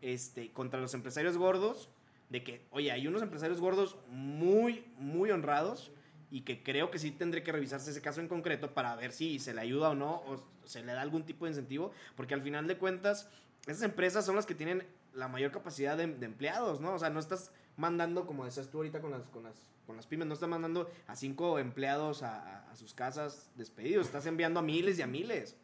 este, 0.00 0.50
contra 0.52 0.80
los 0.80 0.94
empresarios 0.94 1.36
gordos, 1.36 1.88
de 2.30 2.42
que, 2.42 2.64
oye, 2.70 2.90
hay 2.90 3.06
unos 3.06 3.20
empresarios 3.22 3.60
gordos 3.60 3.96
muy, 4.08 4.86
muy 4.96 5.30
honrados 5.30 5.92
y 6.32 6.40
que 6.40 6.62
creo 6.62 6.90
que 6.90 6.98
sí 6.98 7.10
tendré 7.10 7.42
que 7.42 7.52
revisarse 7.52 7.90
ese 7.90 8.00
caso 8.00 8.22
en 8.22 8.26
concreto 8.26 8.72
para 8.72 8.96
ver 8.96 9.12
si 9.12 9.38
se 9.38 9.52
le 9.52 9.60
ayuda 9.60 9.90
o 9.90 9.94
no, 9.94 10.14
o 10.26 10.42
se 10.64 10.82
le 10.82 10.94
da 10.94 11.02
algún 11.02 11.26
tipo 11.26 11.44
de 11.44 11.50
incentivo, 11.50 11.92
porque 12.16 12.32
al 12.32 12.40
final 12.40 12.66
de 12.66 12.78
cuentas, 12.78 13.28
esas 13.66 13.82
empresas 13.82 14.24
son 14.24 14.36
las 14.36 14.46
que 14.46 14.54
tienen 14.54 14.82
la 15.12 15.28
mayor 15.28 15.52
capacidad 15.52 15.94
de, 15.94 16.04
empleados, 16.04 16.80
¿no? 16.80 16.94
O 16.94 16.98
sea, 16.98 17.10
no 17.10 17.20
estás 17.20 17.52
mandando, 17.76 18.26
como 18.26 18.46
decías 18.46 18.70
tú 18.70 18.78
ahorita 18.78 19.02
con 19.02 19.10
las, 19.10 19.24
con 19.24 19.42
las, 19.42 19.56
con 19.86 19.94
las 19.94 20.06
pymes, 20.06 20.26
no 20.26 20.32
estás 20.32 20.48
mandando 20.48 20.90
a 21.06 21.16
cinco 21.16 21.58
empleados 21.58 22.22
a 22.22 22.64
sus 22.76 22.94
casas 22.94 23.50
despedidos, 23.54 24.06
estás 24.06 24.24
enviando 24.24 24.60
a 24.60 24.62
miles 24.62 24.98
y 24.98 25.02
a 25.02 25.06
miles. 25.06 25.54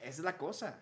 Esa 0.00 0.08
es 0.08 0.18
la 0.24 0.36
cosa. 0.36 0.80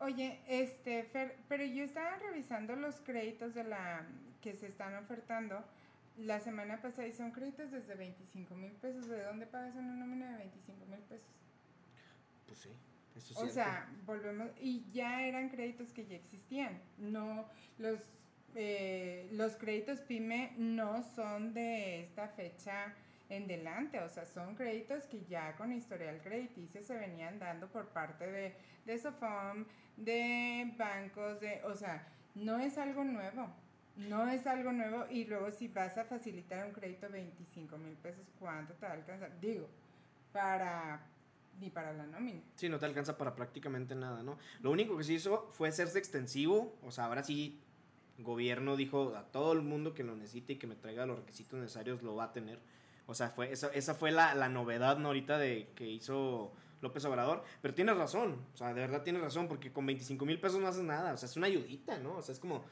Oye, 0.00 0.40
este, 0.48 1.04
Fer, 1.04 1.38
pero 1.48 1.64
yo 1.64 1.84
estaba 1.84 2.16
revisando 2.16 2.74
los 2.74 2.96
créditos 2.96 3.54
de 3.54 3.62
la 3.62 4.04
que 4.42 4.54
se 4.54 4.66
están 4.66 4.96
ofertando 4.96 5.64
la 6.18 6.40
semana 6.40 6.80
pasada 6.80 7.06
y 7.06 7.12
son 7.12 7.30
créditos 7.32 7.70
desde 7.70 7.94
25 7.94 8.54
mil 8.54 8.72
pesos. 8.72 9.06
¿De 9.08 9.22
dónde 9.24 9.46
pagas 9.46 9.74
una 9.74 9.94
nómina 9.94 10.32
de 10.32 10.38
25 10.38 10.86
mil 10.86 11.00
pesos? 11.00 11.28
Pues 12.46 12.58
sí, 12.58 12.70
eso 13.16 13.32
es 13.32 13.36
O 13.36 13.48
cierto. 13.48 13.54
sea, 13.54 13.88
volvemos, 14.04 14.48
y 14.60 14.84
ya 14.92 15.22
eran 15.26 15.48
créditos 15.48 15.92
que 15.92 16.06
ya 16.06 16.16
existían. 16.16 16.80
No, 16.98 17.46
los, 17.78 18.00
eh, 18.54 19.28
los 19.32 19.56
créditos 19.56 20.00
PYME 20.00 20.54
no 20.56 21.02
son 21.02 21.52
de 21.54 22.00
esta 22.02 22.28
fecha 22.28 22.94
en 23.28 23.48
delante, 23.48 23.98
o 24.00 24.08
sea, 24.08 24.24
son 24.24 24.54
créditos 24.54 25.04
que 25.06 25.24
ya 25.24 25.56
con 25.56 25.72
historial 25.72 26.20
crediticio 26.22 26.82
se 26.84 26.96
venían 26.96 27.40
dando 27.40 27.66
por 27.68 27.88
parte 27.88 28.30
de, 28.30 28.54
de 28.84 28.98
Sofom, 28.98 29.64
de 29.96 30.72
bancos, 30.78 31.40
de, 31.40 31.60
o 31.64 31.74
sea, 31.74 32.06
no 32.36 32.60
es 32.60 32.78
algo 32.78 33.02
nuevo. 33.02 33.48
No 33.96 34.28
es 34.28 34.46
algo 34.46 34.72
nuevo 34.72 35.06
y 35.10 35.24
luego 35.24 35.50
si 35.50 35.68
vas 35.68 35.96
a 35.96 36.04
facilitar 36.04 36.66
un 36.66 36.72
crédito 36.72 37.06
de 37.06 37.12
25 37.12 37.78
mil 37.78 37.94
pesos, 37.94 38.26
¿cuánto 38.38 38.74
te 38.74 38.86
va 38.86 38.92
a 38.92 38.94
alcanzar? 38.94 39.40
Digo, 39.40 39.68
para, 40.32 41.00
ni 41.58 41.70
para 41.70 41.92
la 41.94 42.06
nómina. 42.06 42.40
Sí, 42.56 42.68
no 42.68 42.78
te 42.78 42.84
alcanza 42.84 43.16
para 43.16 43.34
prácticamente 43.34 43.94
nada, 43.94 44.22
¿no? 44.22 44.38
Lo 44.60 44.70
único 44.70 44.96
que 44.98 45.04
se 45.04 45.14
hizo 45.14 45.48
fue 45.52 45.68
hacerse 45.68 45.98
extensivo, 45.98 46.76
o 46.82 46.90
sea, 46.90 47.06
ahora 47.06 47.24
sí, 47.24 47.60
gobierno 48.18 48.76
dijo 48.76 49.14
a 49.16 49.24
todo 49.24 49.52
el 49.52 49.62
mundo 49.62 49.94
que 49.94 50.04
lo 50.04 50.14
necesite 50.14 50.54
y 50.54 50.56
que 50.56 50.66
me 50.66 50.76
traiga 50.76 51.06
los 51.06 51.18
requisitos 51.18 51.58
necesarios, 51.58 52.02
lo 52.02 52.14
va 52.14 52.24
a 52.24 52.32
tener. 52.32 52.58
O 53.06 53.14
sea, 53.14 53.30
fue, 53.30 53.52
esa, 53.52 53.68
esa 53.68 53.94
fue 53.94 54.10
la, 54.10 54.34
la 54.34 54.48
novedad, 54.48 54.98
¿no? 54.98 55.08
Ahorita 55.08 55.38
de 55.38 55.68
que 55.74 55.88
hizo 55.88 56.52
López 56.80 57.04
Obrador. 57.04 57.42
Pero 57.62 57.74
tienes 57.74 57.96
razón, 57.96 58.44
o 58.52 58.56
sea, 58.56 58.74
de 58.74 58.80
verdad 58.80 59.02
tienes 59.02 59.22
razón, 59.22 59.48
porque 59.48 59.72
con 59.72 59.86
25 59.86 60.24
mil 60.26 60.40
pesos 60.40 60.60
no 60.60 60.68
haces 60.68 60.82
nada, 60.82 61.14
o 61.14 61.16
sea, 61.16 61.28
es 61.28 61.36
una 61.36 61.46
ayudita, 61.46 61.98
¿no? 61.98 62.16
O 62.16 62.22
sea, 62.22 62.32
es 62.32 62.38
como, 62.38 62.64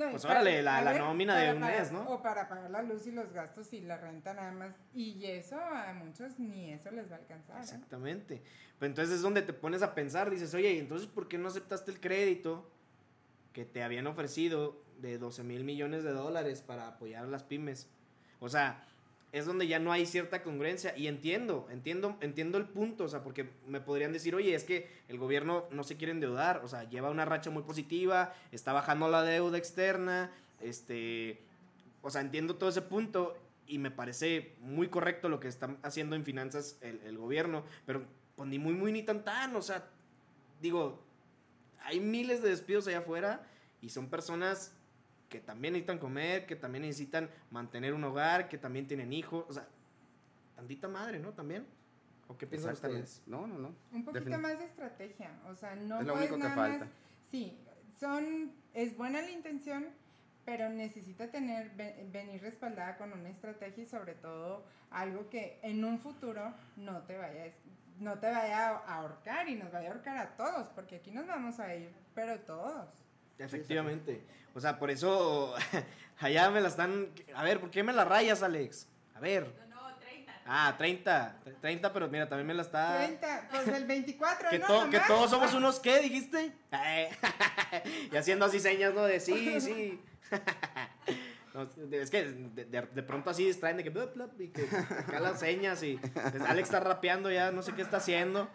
No, 0.00 0.10
Pues 0.12 0.22
para- 0.22 0.40
órale, 0.40 0.62
la- 0.62 0.78
a 0.78 0.82
la 0.82 0.98
nómina 0.98 1.36
de 1.36 1.42
para 1.48 1.54
un 1.54 1.60
pagar- 1.60 1.78
mes, 1.80 1.92
¿no? 1.92 2.08
O 2.08 2.22
para 2.22 2.48
pagar 2.48 2.70
la 2.70 2.82
luz 2.82 3.06
y 3.06 3.12
los 3.12 3.30
gastos 3.32 3.70
y 3.74 3.80
la 3.82 3.98
renta 3.98 4.32
nada 4.32 4.50
más. 4.50 4.74
Y 4.94 5.26
eso 5.26 5.56
a 5.60 5.92
muchos 5.92 6.38
ni 6.38 6.72
eso 6.72 6.90
les 6.90 7.10
va 7.10 7.16
a 7.16 7.18
alcanzar. 7.18 7.58
¿eh? 7.58 7.60
Exactamente. 7.60 8.42
Pero 8.78 8.88
entonces 8.88 9.16
es 9.16 9.20
donde 9.20 9.42
te 9.42 9.52
pones 9.52 9.82
a 9.82 9.94
pensar, 9.94 10.30
dices, 10.30 10.54
oye, 10.54 10.72
¿y 10.72 10.78
entonces 10.78 11.06
por 11.06 11.28
qué 11.28 11.36
no 11.36 11.48
aceptaste 11.48 11.90
el 11.90 12.00
crédito 12.00 12.70
que 13.52 13.66
te 13.66 13.82
habían 13.82 14.06
ofrecido 14.06 14.82
de 15.00 15.18
12 15.18 15.42
mil 15.42 15.64
millones 15.64 16.02
de 16.02 16.12
dólares 16.12 16.62
para 16.62 16.88
apoyar 16.88 17.24
a 17.24 17.28
las 17.28 17.42
pymes? 17.44 17.86
O 18.38 18.48
sea, 18.48 18.82
es 19.32 19.46
donde 19.46 19.66
ya 19.66 19.78
no 19.78 19.92
hay 19.92 20.06
cierta 20.06 20.42
congruencia. 20.42 20.96
Y 20.96 21.06
entiendo, 21.06 21.68
entiendo, 21.70 22.16
entiendo 22.20 22.58
el 22.58 22.66
punto, 22.66 23.04
o 23.04 23.08
sea, 23.08 23.22
porque 23.22 23.48
me 23.66 23.80
podrían 23.80 24.12
decir, 24.12 24.34
oye, 24.34 24.54
es 24.54 24.64
que 24.64 24.88
el 25.08 25.18
gobierno 25.18 25.66
no 25.70 25.84
se 25.84 25.96
quiere 25.96 26.12
endeudar, 26.12 26.62
o 26.64 26.68
sea, 26.68 26.88
lleva 26.88 27.10
una 27.10 27.24
racha 27.24 27.50
muy 27.50 27.62
positiva, 27.62 28.34
está 28.52 28.72
bajando 28.72 29.08
la 29.08 29.22
deuda 29.22 29.58
externa, 29.58 30.32
este, 30.60 31.40
o 32.02 32.10
sea, 32.10 32.20
entiendo 32.20 32.56
todo 32.56 32.70
ese 32.70 32.82
punto 32.82 33.36
y 33.66 33.78
me 33.78 33.90
parece 33.90 34.56
muy 34.60 34.88
correcto 34.88 35.28
lo 35.28 35.38
que 35.38 35.48
están 35.48 35.78
haciendo 35.82 36.16
en 36.16 36.24
finanzas 36.24 36.76
el, 36.80 37.00
el 37.04 37.16
gobierno, 37.16 37.64
pero 37.86 38.04
pues 38.34 38.48
ni 38.48 38.58
muy, 38.58 38.74
muy, 38.74 38.90
ni 38.90 39.02
tan 39.02 39.24
tan, 39.24 39.54
o 39.54 39.62
sea, 39.62 39.88
digo, 40.60 41.00
hay 41.84 42.00
miles 42.00 42.42
de 42.42 42.50
despidos 42.50 42.86
allá 42.88 42.98
afuera 42.98 43.46
y 43.80 43.90
son 43.90 44.08
personas 44.08 44.74
que 45.30 45.40
también 45.40 45.72
necesitan 45.72 45.98
comer, 45.98 46.44
que 46.44 46.56
también 46.56 46.82
necesitan 46.82 47.30
mantener 47.50 47.94
un 47.94 48.04
hogar, 48.04 48.48
que 48.48 48.58
también 48.58 48.86
tienen 48.86 49.12
hijos, 49.12 49.46
o 49.48 49.52
sea, 49.52 49.66
tantita 50.56 50.88
madre, 50.88 51.18
¿no? 51.20 51.32
También. 51.32 51.64
¿O 52.28 52.36
qué 52.36 52.46
piensan 52.46 52.72
ustedes? 52.74 53.18
es- 53.18 53.22
No, 53.26 53.46
no, 53.46 53.56
no. 53.56 53.74
Un 53.92 54.04
poquito 54.04 54.38
más 54.38 54.58
de 54.58 54.64
estrategia. 54.64 55.30
O 55.48 55.54
sea, 55.54 55.74
no 55.76 56.00
Es 56.00 56.06
lo 56.06 56.12
puedes 56.14 56.30
único 56.30 56.42
que 56.48 56.48
nada 56.54 56.68
falta. 56.68 56.84
más- 56.84 56.94
Sí, 57.30 57.58
son, 57.98 58.52
es 58.74 58.96
buena 58.96 59.22
la 59.22 59.30
intención, 59.30 59.86
pero 60.44 60.68
necesita 60.68 61.30
tener, 61.30 61.70
ve- 61.76 62.06
venir 62.12 62.42
respaldada 62.42 62.98
con 62.98 63.12
una 63.12 63.28
estrategia 63.28 63.84
y 63.84 63.86
sobre 63.86 64.14
todo 64.14 64.64
algo 64.90 65.28
que 65.30 65.60
en 65.62 65.84
un 65.84 65.98
futuro 66.00 66.52
no 66.76 67.02
te 67.02 67.16
vaya, 67.16 67.52
no 68.00 68.18
te 68.18 68.26
vaya 68.30 68.70
a 68.70 68.96
ahorcar 68.96 69.48
y 69.48 69.54
nos 69.54 69.70
vaya 69.70 69.90
a 69.90 69.92
ahorcar 69.92 70.16
a 70.18 70.36
todos, 70.36 70.68
porque 70.70 70.96
aquí 70.96 71.12
nos 71.12 71.26
vamos 71.28 71.60
a 71.60 71.74
ir, 71.76 71.92
pero 72.14 72.40
todos. 72.40 72.88
Efectivamente. 73.44 74.20
O 74.54 74.60
sea, 74.60 74.78
por 74.78 74.90
eso 74.90 75.54
allá 76.20 76.50
me 76.50 76.60
la 76.60 76.68
están... 76.68 77.08
A 77.34 77.42
ver, 77.42 77.60
¿por 77.60 77.70
qué 77.70 77.82
me 77.82 77.92
la 77.92 78.04
rayas, 78.04 78.42
Alex? 78.42 78.86
A 79.14 79.20
ver. 79.20 79.52
No, 79.68 79.76
no, 79.90 79.96
30. 79.98 80.32
Ah, 80.46 80.74
30. 80.76 81.36
30, 81.60 81.92
pero 81.92 82.08
mira, 82.08 82.28
también 82.28 82.46
me 82.46 82.54
la 82.54 82.62
está. 82.62 82.98
30, 82.98 83.48
pues 83.50 83.68
el 83.68 83.86
24, 83.86 84.50
Que, 84.50 84.58
¿no? 84.58 84.66
to- 84.66 84.90
que 84.90 85.00
todos 85.06 85.30
somos 85.30 85.54
unos, 85.54 85.78
¿qué 85.80 86.00
dijiste? 86.00 86.52
Eh, 86.72 87.10
y 88.12 88.16
haciendo 88.16 88.44
así 88.46 88.58
señas, 88.60 88.92
¿no? 88.94 89.04
De 89.04 89.20
sí, 89.20 89.60
sí. 89.60 90.00
No, 91.52 91.62
es 91.90 92.10
que 92.10 92.26
de, 92.26 92.64
de- 92.64 92.82
de 92.82 93.02
pronto 93.02 93.28
así 93.30 93.44
distraen 93.44 93.76
de 93.76 93.82
que, 93.82 93.90
blup, 93.90 94.14
blup, 94.14 94.40
y 94.40 94.48
que 94.48 94.62
acá 94.72 95.18
las 95.18 95.40
señas 95.40 95.82
y 95.82 95.98
Alex 96.46 96.68
está 96.68 96.78
rapeando 96.78 97.28
ya, 97.28 97.50
no 97.50 97.62
sé 97.62 97.72
qué 97.72 97.82
está 97.82 97.96
haciendo. 97.96 98.48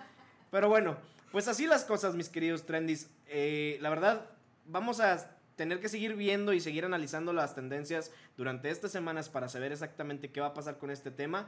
Pero 0.49 0.69
bueno, 0.69 0.95
pues 1.33 1.49
así 1.49 1.67
las 1.67 1.83
cosas, 1.83 2.15
mis 2.15 2.29
queridos 2.29 2.65
trendies. 2.65 3.09
Eh, 3.27 3.77
la 3.81 3.89
verdad, 3.89 4.29
vamos 4.65 4.99
a 4.99 5.31
tener 5.55 5.79
que 5.79 5.87
seguir 5.89 6.15
viendo 6.15 6.51
y 6.53 6.59
seguir 6.59 6.85
analizando 6.85 7.31
las 7.33 7.55
tendencias 7.55 8.11
durante 8.37 8.69
estas 8.69 8.91
semanas 8.91 9.29
para 9.29 9.47
saber 9.47 9.71
exactamente 9.71 10.31
qué 10.31 10.41
va 10.41 10.47
a 10.47 10.53
pasar 10.53 10.77
con 10.77 10.91
este 10.91 11.11
tema. 11.11 11.47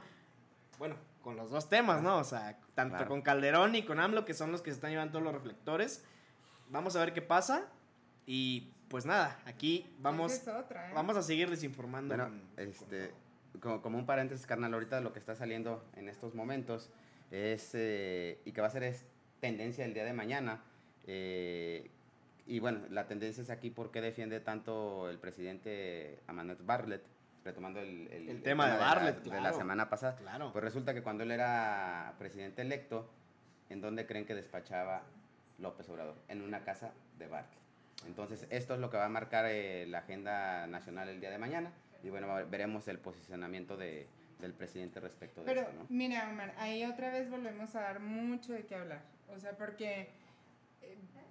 Bueno, 0.78 0.94
con 1.22 1.36
los 1.36 1.50
dos 1.50 1.68
temas, 1.68 2.02
¿no? 2.02 2.18
O 2.18 2.24
sea, 2.24 2.58
tanto 2.74 2.96
Claro. 2.96 3.08
con 3.10 3.22
Calderón 3.22 3.74
y 3.74 3.82
con 3.82 4.00
AMLO, 4.00 4.24
que 4.24 4.32
son 4.34 4.52
los 4.52 4.62
que 4.62 4.70
se 4.70 4.76
están 4.76 4.90
llevando 4.92 5.12
todos 5.12 5.24
los 5.24 5.34
reflectores. 5.34 6.04
Vamos 6.70 6.96
a 6.96 7.00
ver 7.00 7.12
qué 7.12 7.20
pasa. 7.22 7.66
Y 8.26 8.72
pues 8.88 9.04
nada, 9.04 9.38
aquí 9.44 9.86
vamos, 9.98 10.32
Esa 10.32 10.58
es 10.58 10.64
otra, 10.64 10.88
¿eh? 10.90 10.92
vamos 10.94 11.16
a 11.16 11.22
seguirles 11.22 11.62
informando. 11.64 12.14
Bueno, 12.16 12.30
con- 12.30 12.58
este, 12.68 13.10
con- 13.52 13.60
como, 13.60 13.82
como 13.82 13.98
un 13.98 14.06
paréntesis, 14.06 14.46
carnal, 14.46 14.72
ahorita 14.72 15.00
lo 15.00 15.12
que 15.12 15.18
está 15.18 15.34
saliendo 15.34 15.84
en 15.96 16.08
estos 16.08 16.34
momentos 16.34 16.88
es, 17.30 17.70
eh, 17.74 18.40
y 18.44 18.52
que 18.52 18.60
va 18.60 18.68
a 18.68 18.70
ser 18.70 18.84
es 18.84 19.04
tendencia 19.40 19.84
el 19.84 19.92
día 19.94 20.04
de 20.04 20.12
mañana, 20.12 20.62
eh, 21.06 21.90
y 22.48 22.58
bueno, 22.60 22.80
la 22.90 23.06
tendencia 23.06 23.42
es 23.42 23.50
aquí 23.50 23.70
por 23.70 23.90
qué 23.90 24.00
defiende 24.00 24.40
tanto 24.40 25.08
el 25.10 25.18
presidente 25.18 26.18
Amanet 26.26 26.64
Bartlett, 26.64 27.02
retomando 27.44 27.80
el, 27.80 28.08
El 28.10 28.42
tema 28.42 28.66
de 28.66 28.72
la- 28.72 28.78
Bartlett, 28.78 29.22
de 29.22 29.30
la 29.30 29.38
claro. 29.38 29.56
semana 29.58 29.88
pasada. 29.88 30.16
Claro. 30.16 30.50
Pues 30.52 30.64
resulta 30.64 30.94
que 30.94 31.02
cuando 31.02 31.22
él 31.24 31.30
era 31.30 32.14
presidente 32.18 32.62
electo, 32.62 33.08
¿en 33.70 33.80
dónde 33.80 34.06
creen 34.06 34.24
que 34.26 34.34
despachaba 34.34 35.02
López 35.58 35.88
Obrador? 35.88 36.16
En 36.28 36.42
una 36.42 36.60
casa 36.64 36.92
de 37.18 37.28
Bartlett. 37.28 37.58
Entonces, 38.06 38.46
esto 38.50 38.74
es 38.74 38.80
lo 38.80 38.90
que 38.90 38.96
va 38.96 39.06
a 39.06 39.10
marcar 39.10 39.44
eh, 39.48 39.86
la 39.86 39.98
agenda 39.98 40.66
nacional 40.66 41.08
el 41.08 41.20
día 41.20 41.30
de 41.30 41.38
mañana. 41.38 41.72
Y 42.02 42.10
bueno, 42.10 42.28
veremos 42.48 42.86
el 42.88 42.98
posicionamiento 42.98 43.76
de, 43.76 44.06
del 44.40 44.52
presidente 44.54 45.00
respecto 45.00 45.40
de 45.40 45.46
Pero 45.46 45.62
esto, 45.62 45.72
¿no? 45.74 45.86
mira, 45.88 46.28
Omar, 46.30 46.54
ahí 46.58 46.84
otra 46.84 47.10
vez 47.10 47.28
volvemos 47.28 47.74
a 47.74 47.80
dar 47.80 47.98
mucho 48.00 48.52
de 48.52 48.64
qué 48.66 48.76
hablar. 48.76 49.02
O 49.34 49.38
sea, 49.40 49.52
porque 49.56 50.08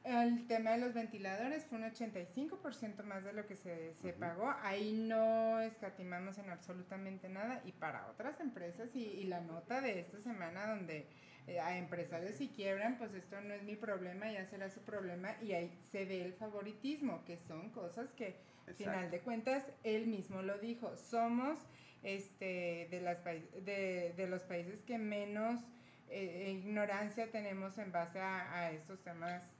el 0.07 0.47
tema 0.47 0.71
de 0.71 0.77
los 0.77 0.93
ventiladores 0.93 1.65
fue 1.65 1.77
un 1.77 1.83
85% 1.83 3.03
más 3.03 3.23
de 3.23 3.33
lo 3.33 3.45
que 3.45 3.55
se, 3.55 3.93
se 3.95 4.13
pagó. 4.13 4.53
Ahí 4.61 4.93
no 4.93 5.59
escatimamos 5.59 6.37
en 6.37 6.49
absolutamente 6.49 7.29
nada. 7.29 7.61
Y 7.65 7.73
para 7.73 8.07
otras 8.07 8.39
empresas, 8.39 8.89
y, 8.95 9.03
y 9.03 9.23
la 9.25 9.41
nota 9.41 9.81
de 9.81 9.99
esta 9.99 10.19
semana 10.19 10.67
donde 10.67 11.07
eh, 11.47 11.59
a 11.59 11.77
empresarios 11.77 12.35
si 12.35 12.49
quiebran, 12.49 12.97
pues 12.97 13.13
esto 13.13 13.39
no 13.41 13.53
es 13.53 13.63
mi 13.63 13.75
problema, 13.75 14.31
ya 14.31 14.45
será 14.45 14.69
su 14.69 14.81
problema. 14.81 15.35
Y 15.41 15.53
ahí 15.53 15.77
se 15.91 16.05
ve 16.05 16.23
el 16.23 16.33
favoritismo, 16.33 17.23
que 17.25 17.37
son 17.37 17.69
cosas 17.71 18.13
que, 18.13 18.35
final 18.65 18.95
Exacto. 18.95 19.11
de 19.11 19.19
cuentas, 19.21 19.63
él 19.83 20.07
mismo 20.07 20.41
lo 20.41 20.57
dijo. 20.57 20.95
Somos 20.97 21.59
este, 22.03 22.87
de, 22.91 23.01
las 23.01 23.23
de, 23.23 24.13
de 24.15 24.27
los 24.27 24.43
países 24.43 24.81
que 24.83 24.97
menos 24.97 25.61
eh, 26.09 26.53
ignorancia 26.57 27.29
tenemos 27.31 27.77
en 27.77 27.91
base 27.91 28.19
a, 28.19 28.53
a 28.53 28.71
estos 28.71 29.01
temas. 29.03 29.56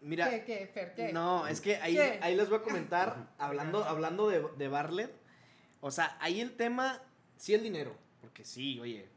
Mira, 0.00 0.30
¿Qué, 0.30 0.44
qué, 0.44 0.66
Fer, 0.72 0.94
qué? 0.94 1.12
no, 1.12 1.46
es 1.46 1.60
que 1.60 1.76
ahí, 1.76 1.94
¿Qué? 1.94 2.18
ahí 2.22 2.36
les 2.36 2.48
voy 2.48 2.58
a 2.58 2.62
comentar, 2.62 3.28
hablando, 3.38 3.84
hablando 3.84 4.28
de, 4.28 4.44
de 4.56 4.68
Bartlett. 4.68 5.12
O 5.80 5.90
sea, 5.90 6.16
ahí 6.20 6.40
el 6.40 6.52
tema, 6.56 7.00
sí 7.36 7.54
el 7.54 7.62
dinero, 7.62 7.96
porque 8.20 8.44
sí, 8.44 8.78
oye, 8.80 9.08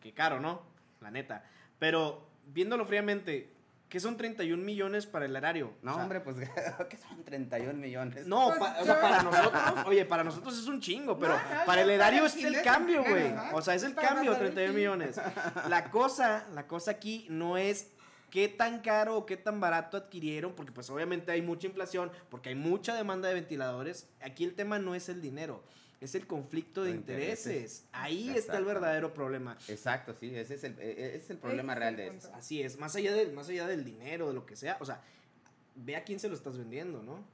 qué 0.00 0.12
caro, 0.12 0.40
¿no? 0.40 0.62
La 1.00 1.10
neta. 1.10 1.44
Pero 1.78 2.26
viéndolo 2.46 2.84
fríamente, 2.86 3.52
¿qué 3.88 4.00
son 4.00 4.16
31 4.16 4.62
millones 4.62 5.06
para 5.06 5.26
el 5.26 5.34
erario? 5.36 5.72
No, 5.82 5.92
O 5.92 5.94
sea, 5.94 6.02
hombre, 6.02 6.20
pues 6.20 6.36
que 6.88 6.96
son 6.96 7.22
31 7.24 7.74
millones. 7.74 8.26
No, 8.26 8.48
Pues 8.48 8.58
pa- 8.58 8.76
o 8.76 8.80
yo- 8.80 8.84
sea, 8.86 9.00
para 9.00 9.22
nosotros, 9.22 9.62
oye, 9.86 10.04
para 10.04 10.24
nosotros 10.24 10.58
es 10.58 10.66
un 10.66 10.80
chingo, 10.80 11.18
pero 11.18 11.34
No, 11.34 11.54
no, 11.58 11.64
para 11.66 11.82
el 11.82 11.90
erario 11.90 12.22
para 12.24 12.32
es 12.34 12.44
el 12.44 12.62
cambio, 12.62 13.04
güey. 13.04 13.32
O 13.52 13.60
sea, 13.62 13.74
es 13.74 13.82
el 13.82 13.94
cambio, 13.94 14.32
pasar 14.32 14.46
el 14.46 14.54
31 14.54 14.68
fin. 14.68 14.76
millones. 14.76 15.20
La 15.68 15.90
cosa, 15.90 16.46
la 16.54 16.66
cosa 16.66 16.92
aquí 16.92 17.26
no 17.30 17.56
es 17.56 17.90
qué 18.30 18.48
tan 18.48 18.80
caro 18.80 19.16
o 19.16 19.26
qué 19.26 19.36
tan 19.36 19.60
barato 19.60 19.96
adquirieron, 19.96 20.52
porque 20.54 20.72
pues 20.72 20.88
obviamente 20.90 21.32
hay 21.32 21.42
mucha 21.42 21.66
inflación, 21.66 22.10
porque 22.30 22.50
hay 22.50 22.54
mucha 22.54 22.94
demanda 22.94 23.28
de 23.28 23.34
ventiladores. 23.34 24.06
Aquí 24.20 24.44
el 24.44 24.54
tema 24.54 24.78
no 24.78 24.94
es 24.94 25.08
el 25.08 25.20
dinero, 25.22 25.62
es 26.00 26.14
el 26.14 26.26
conflicto 26.26 26.82
de 26.82 26.90
De 26.90 26.96
intereses. 26.96 27.46
intereses. 27.46 27.84
Ahí 27.92 28.30
está 28.30 28.58
el 28.58 28.64
verdadero 28.64 29.12
problema. 29.14 29.56
Exacto, 29.68 30.14
sí, 30.14 30.34
ese 30.34 30.54
es 30.54 30.64
el, 30.64 30.78
e- 30.78 30.90
e- 30.90 31.06
ese 31.08 31.16
es 31.16 31.30
el 31.30 31.38
problema 31.38 31.72
es 31.72 31.78
real 31.78 31.96
de 31.96 32.06
esto. 32.08 32.30
Así 32.34 32.62
es, 32.62 32.78
más 32.78 32.94
allá 32.96 33.12
del, 33.14 33.32
más 33.32 33.48
allá 33.48 33.66
del 33.66 33.84
dinero, 33.84 34.28
de 34.28 34.34
lo 34.34 34.44
que 34.46 34.56
sea, 34.56 34.76
o 34.80 34.84
sea, 34.84 35.00
ve 35.74 35.96
a 35.96 36.04
quién 36.04 36.18
se 36.20 36.28
lo 36.28 36.34
estás 36.34 36.56
vendiendo, 36.58 37.02
¿no? 37.02 37.24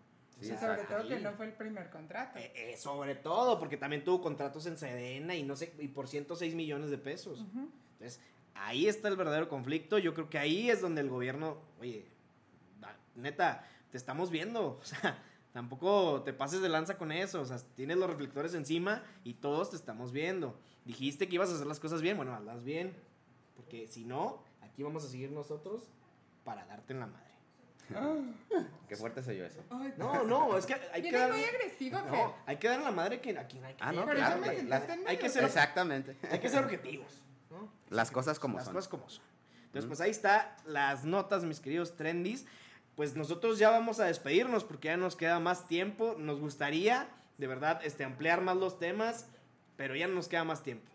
Sí, 0.40 0.52
Y 0.52 0.56
sobre 0.58 0.82
todo 0.84 1.08
que 1.08 1.20
no 1.20 1.32
fue 1.34 1.46
el 1.46 1.52
primer 1.52 1.90
contrato. 1.90 2.38
Eh, 2.38 2.52
eh, 2.56 2.76
sobre 2.76 3.14
todo, 3.14 3.58
porque 3.58 3.76
también 3.76 4.02
tuvo 4.04 4.20
contratos 4.20 4.66
en 4.66 4.76
Sedena 4.76 5.34
y 5.36 5.44
no 5.44 5.54
sé, 5.56 5.72
y 5.78 5.88
por 5.88 6.08
106 6.08 6.54
millones 6.56 6.90
de 6.90 6.98
pesos. 6.98 7.38
Entonces, 7.38 8.20
ahí 8.54 8.86
está 8.88 9.08
el 9.08 9.16
verdadero 9.16 9.48
conflicto. 9.48 9.98
Yo 9.98 10.14
creo 10.14 10.28
que 10.30 10.38
ahí 10.38 10.70
es 10.70 10.80
donde 10.80 11.00
el 11.00 11.08
gobierno, 11.10 11.58
oye, 11.80 12.06
neta, 13.14 13.64
te 13.90 13.96
estamos 13.96 14.30
viendo. 14.30 14.80
O 14.82 14.84
sea, 14.84 15.18
tampoco 15.52 16.22
te 16.24 16.32
pases 16.32 16.60
de 16.62 16.68
lanza 16.68 16.98
con 16.98 17.12
eso. 17.12 17.40
O 17.40 17.44
sea, 17.46 17.58
tienes 17.76 17.96
los 17.96 18.08
reflectores 18.10 18.54
encima 18.54 19.02
y 19.22 19.34
todos 19.34 19.70
te 19.70 19.76
estamos 19.76 20.12
viendo. 20.12 20.58
Dijiste 20.84 21.28
que 21.28 21.36
ibas 21.36 21.50
a 21.50 21.54
hacer 21.54 21.66
las 21.66 21.80
cosas 21.80 22.02
bien, 22.02 22.16
bueno, 22.16 22.34
hazlas 22.34 22.64
bien. 22.64 22.94
Porque 23.56 23.86
si 23.86 24.04
no, 24.04 24.42
aquí 24.62 24.82
vamos 24.82 25.04
a 25.04 25.08
seguir 25.08 25.30
nosotros 25.30 25.90
para 26.42 26.64
darte 26.66 26.92
en 26.92 27.00
la 27.00 27.06
madre. 27.06 27.24
Qué 28.88 28.96
fuerte 28.96 29.22
soy 29.22 29.36
yo 29.38 29.44
eso. 29.44 29.62
Ay, 29.70 29.94
No, 29.96 30.24
no, 30.24 30.56
es 30.58 30.66
que 30.66 30.74
hay 30.92 31.02
que 31.02 31.12
dar. 31.12 31.30
muy 31.30 31.44
agresivo, 31.44 31.98
Fer. 31.98 32.10
No, 32.12 32.34
hay 32.46 32.56
que 32.56 32.68
dar 32.68 32.78
en 32.78 32.84
la 32.84 32.90
madre 32.90 33.20
que 33.20 33.38
a 33.38 33.46
quien 33.46 33.64
hay 33.64 33.74
que 33.74 33.84
Ah, 33.84 33.92
no, 33.92 34.04
claro, 34.06 34.40
la- 34.40 34.78
la- 34.80 34.96
hay 35.06 35.16
que 35.18 35.28
ser- 35.28 35.44
Exactamente. 35.44 36.16
Hay 36.30 36.38
que 36.40 36.48
ser 36.48 36.64
objetivos. 36.64 37.22
¿No? 37.54 37.68
Las 37.90 38.10
cosas 38.10 38.38
como 38.38 38.56
las 38.56 38.66
son. 38.66 38.74
cosas 38.74 38.88
como 38.88 39.08
son. 39.08 39.24
Entonces, 39.66 39.86
Mm. 39.86 39.88
pues 39.88 40.00
ahí 40.00 40.10
está 40.10 40.56
las 40.66 41.04
notas, 41.04 41.44
mis 41.44 41.60
queridos 41.60 41.96
trendies. 41.96 42.46
Pues 42.96 43.16
nosotros 43.16 43.58
ya 43.58 43.70
vamos 43.70 43.98
a 43.98 44.04
despedirnos 44.04 44.62
porque 44.64 44.86
ya 44.88 44.96
nos 44.96 45.16
queda 45.16 45.40
más 45.40 45.66
tiempo. 45.66 46.14
Nos 46.18 46.38
gustaría, 46.38 47.08
de 47.38 47.46
verdad, 47.48 47.80
este, 47.84 48.04
ampliar 48.04 48.40
más 48.40 48.56
los 48.56 48.78
temas, 48.78 49.26
pero 49.76 49.96
ya 49.96 50.06
no 50.06 50.14
nos 50.14 50.28
queda 50.28 50.44
más 50.44 50.62
tiempo. 50.62 50.86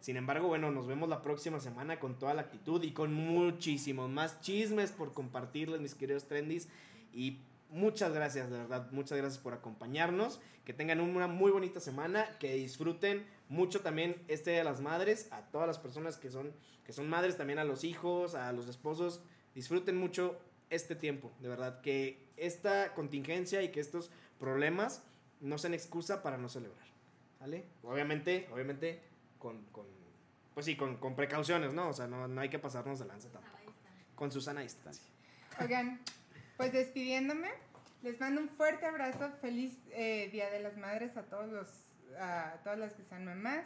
Sin 0.00 0.16
embargo, 0.16 0.46
bueno, 0.48 0.70
nos 0.70 0.86
vemos 0.86 1.08
la 1.08 1.22
próxima 1.22 1.58
semana 1.58 1.98
con 1.98 2.18
toda 2.18 2.34
la 2.34 2.42
actitud 2.42 2.82
y 2.84 2.92
con 2.92 3.12
muchísimos 3.14 4.08
más 4.10 4.40
chismes 4.42 4.92
por 4.92 5.12
compartirles, 5.12 5.80
mis 5.80 5.94
queridos 5.94 6.24
trendies. 6.28 6.68
Y 7.12 7.38
muchas 7.70 8.12
gracias, 8.12 8.50
de 8.50 8.58
verdad, 8.58 8.90
muchas 8.90 9.18
gracias 9.18 9.42
por 9.42 9.54
acompañarnos. 9.54 10.40
Que 10.64 10.74
tengan 10.74 11.00
una 11.00 11.26
muy 11.26 11.50
bonita 11.50 11.80
semana, 11.80 12.36
que 12.38 12.54
disfruten 12.54 13.26
mucho 13.48 13.80
también 13.80 14.22
este 14.28 14.50
Día 14.50 14.58
de 14.58 14.64
las 14.64 14.80
Madres, 14.80 15.28
a 15.32 15.42
todas 15.50 15.66
las 15.66 15.78
personas 15.78 16.18
que 16.18 16.30
son, 16.30 16.52
que 16.84 16.92
son 16.92 17.08
madres, 17.08 17.38
también 17.38 17.58
a 17.58 17.64
los 17.64 17.84
hijos, 17.84 18.34
a 18.34 18.52
los 18.52 18.68
esposos. 18.68 19.22
Disfruten 19.54 19.96
mucho 19.96 20.38
este 20.68 20.94
tiempo, 20.94 21.32
de 21.40 21.48
verdad, 21.48 21.80
que 21.80 22.28
esta 22.36 22.94
contingencia 22.94 23.62
y 23.62 23.70
que 23.70 23.80
estos 23.80 24.10
problemas 24.38 25.02
no 25.40 25.56
sean 25.56 25.72
excusa 25.74 26.22
para 26.22 26.36
no 26.36 26.48
celebrar. 26.48 26.86
¿Vale? 27.40 27.64
Obviamente, 27.82 28.48
obviamente, 28.52 29.00
con, 29.38 29.64
con 29.66 29.86
pues 30.58 30.66
sí, 30.66 30.76
con, 30.76 30.96
con 30.96 31.14
precauciones, 31.14 31.72
¿no? 31.72 31.88
O 31.88 31.92
sea, 31.92 32.08
no, 32.08 32.26
no 32.26 32.40
hay 32.40 32.48
que 32.48 32.58
pasarnos 32.58 32.98
de 32.98 33.04
lanza 33.04 33.28
tampoco. 33.30 33.72
Con 34.16 34.32
su 34.32 34.40
sana 34.40 34.60
distancia. 34.60 35.06
Oigan, 35.60 36.00
pues 36.58 36.72
despidiéndome, 36.72 37.48
les 38.02 38.20
mando 38.20 38.42
un 38.42 38.48
fuerte 38.50 38.84
abrazo, 38.84 39.30
feliz 39.40 39.78
eh, 39.92 40.28
Día 40.32 40.50
de 40.50 40.60
las 40.60 40.76
Madres 40.76 41.16
a 41.16 41.22
todos 41.22 41.48
los, 41.48 41.68
a 42.20 42.56
todas 42.64 42.78
las 42.78 42.92
que 42.92 43.04
sean 43.04 43.24
mamás. 43.24 43.64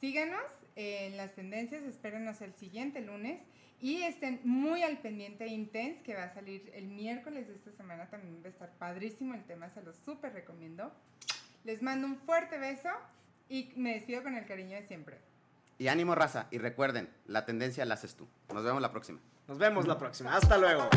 Síganos 0.00 0.42
en 0.74 1.16
las 1.16 1.34
tendencias, 1.34 1.84
espérenos 1.84 2.40
el 2.40 2.54
siguiente 2.54 3.02
lunes 3.02 3.42
y 3.80 4.02
estén 4.02 4.40
muy 4.42 4.82
al 4.82 4.98
pendiente 4.98 5.44
de 5.44 5.50
Intense 5.50 6.02
que 6.02 6.14
va 6.14 6.24
a 6.24 6.34
salir 6.34 6.72
el 6.74 6.86
miércoles 6.86 7.46
de 7.46 7.54
esta 7.54 7.70
semana, 7.72 8.06
también 8.06 8.40
va 8.42 8.46
a 8.46 8.48
estar 8.48 8.70
padrísimo 8.78 9.34
el 9.34 9.44
tema, 9.44 9.68
se 9.68 9.82
los 9.82 9.96
súper 9.96 10.32
recomiendo. 10.32 10.90
Les 11.64 11.82
mando 11.82 12.06
un 12.06 12.16
fuerte 12.16 12.58
beso 12.58 12.88
y 13.50 13.72
me 13.76 13.94
despido 13.94 14.22
con 14.22 14.34
el 14.34 14.46
cariño 14.46 14.76
de 14.76 14.86
siempre. 14.86 15.18
Y 15.78 15.88
ánimo, 15.88 16.14
raza. 16.14 16.46
Y 16.50 16.58
recuerden, 16.58 17.10
la 17.26 17.44
tendencia 17.44 17.84
la 17.84 17.94
haces 17.94 18.14
tú. 18.14 18.26
Nos 18.52 18.64
vemos 18.64 18.80
la 18.80 18.90
próxima. 18.90 19.20
Nos 19.46 19.58
vemos 19.58 19.86
la 19.86 19.98
próxima. 19.98 20.34
Hasta 20.36 20.56
luego. 20.56 20.88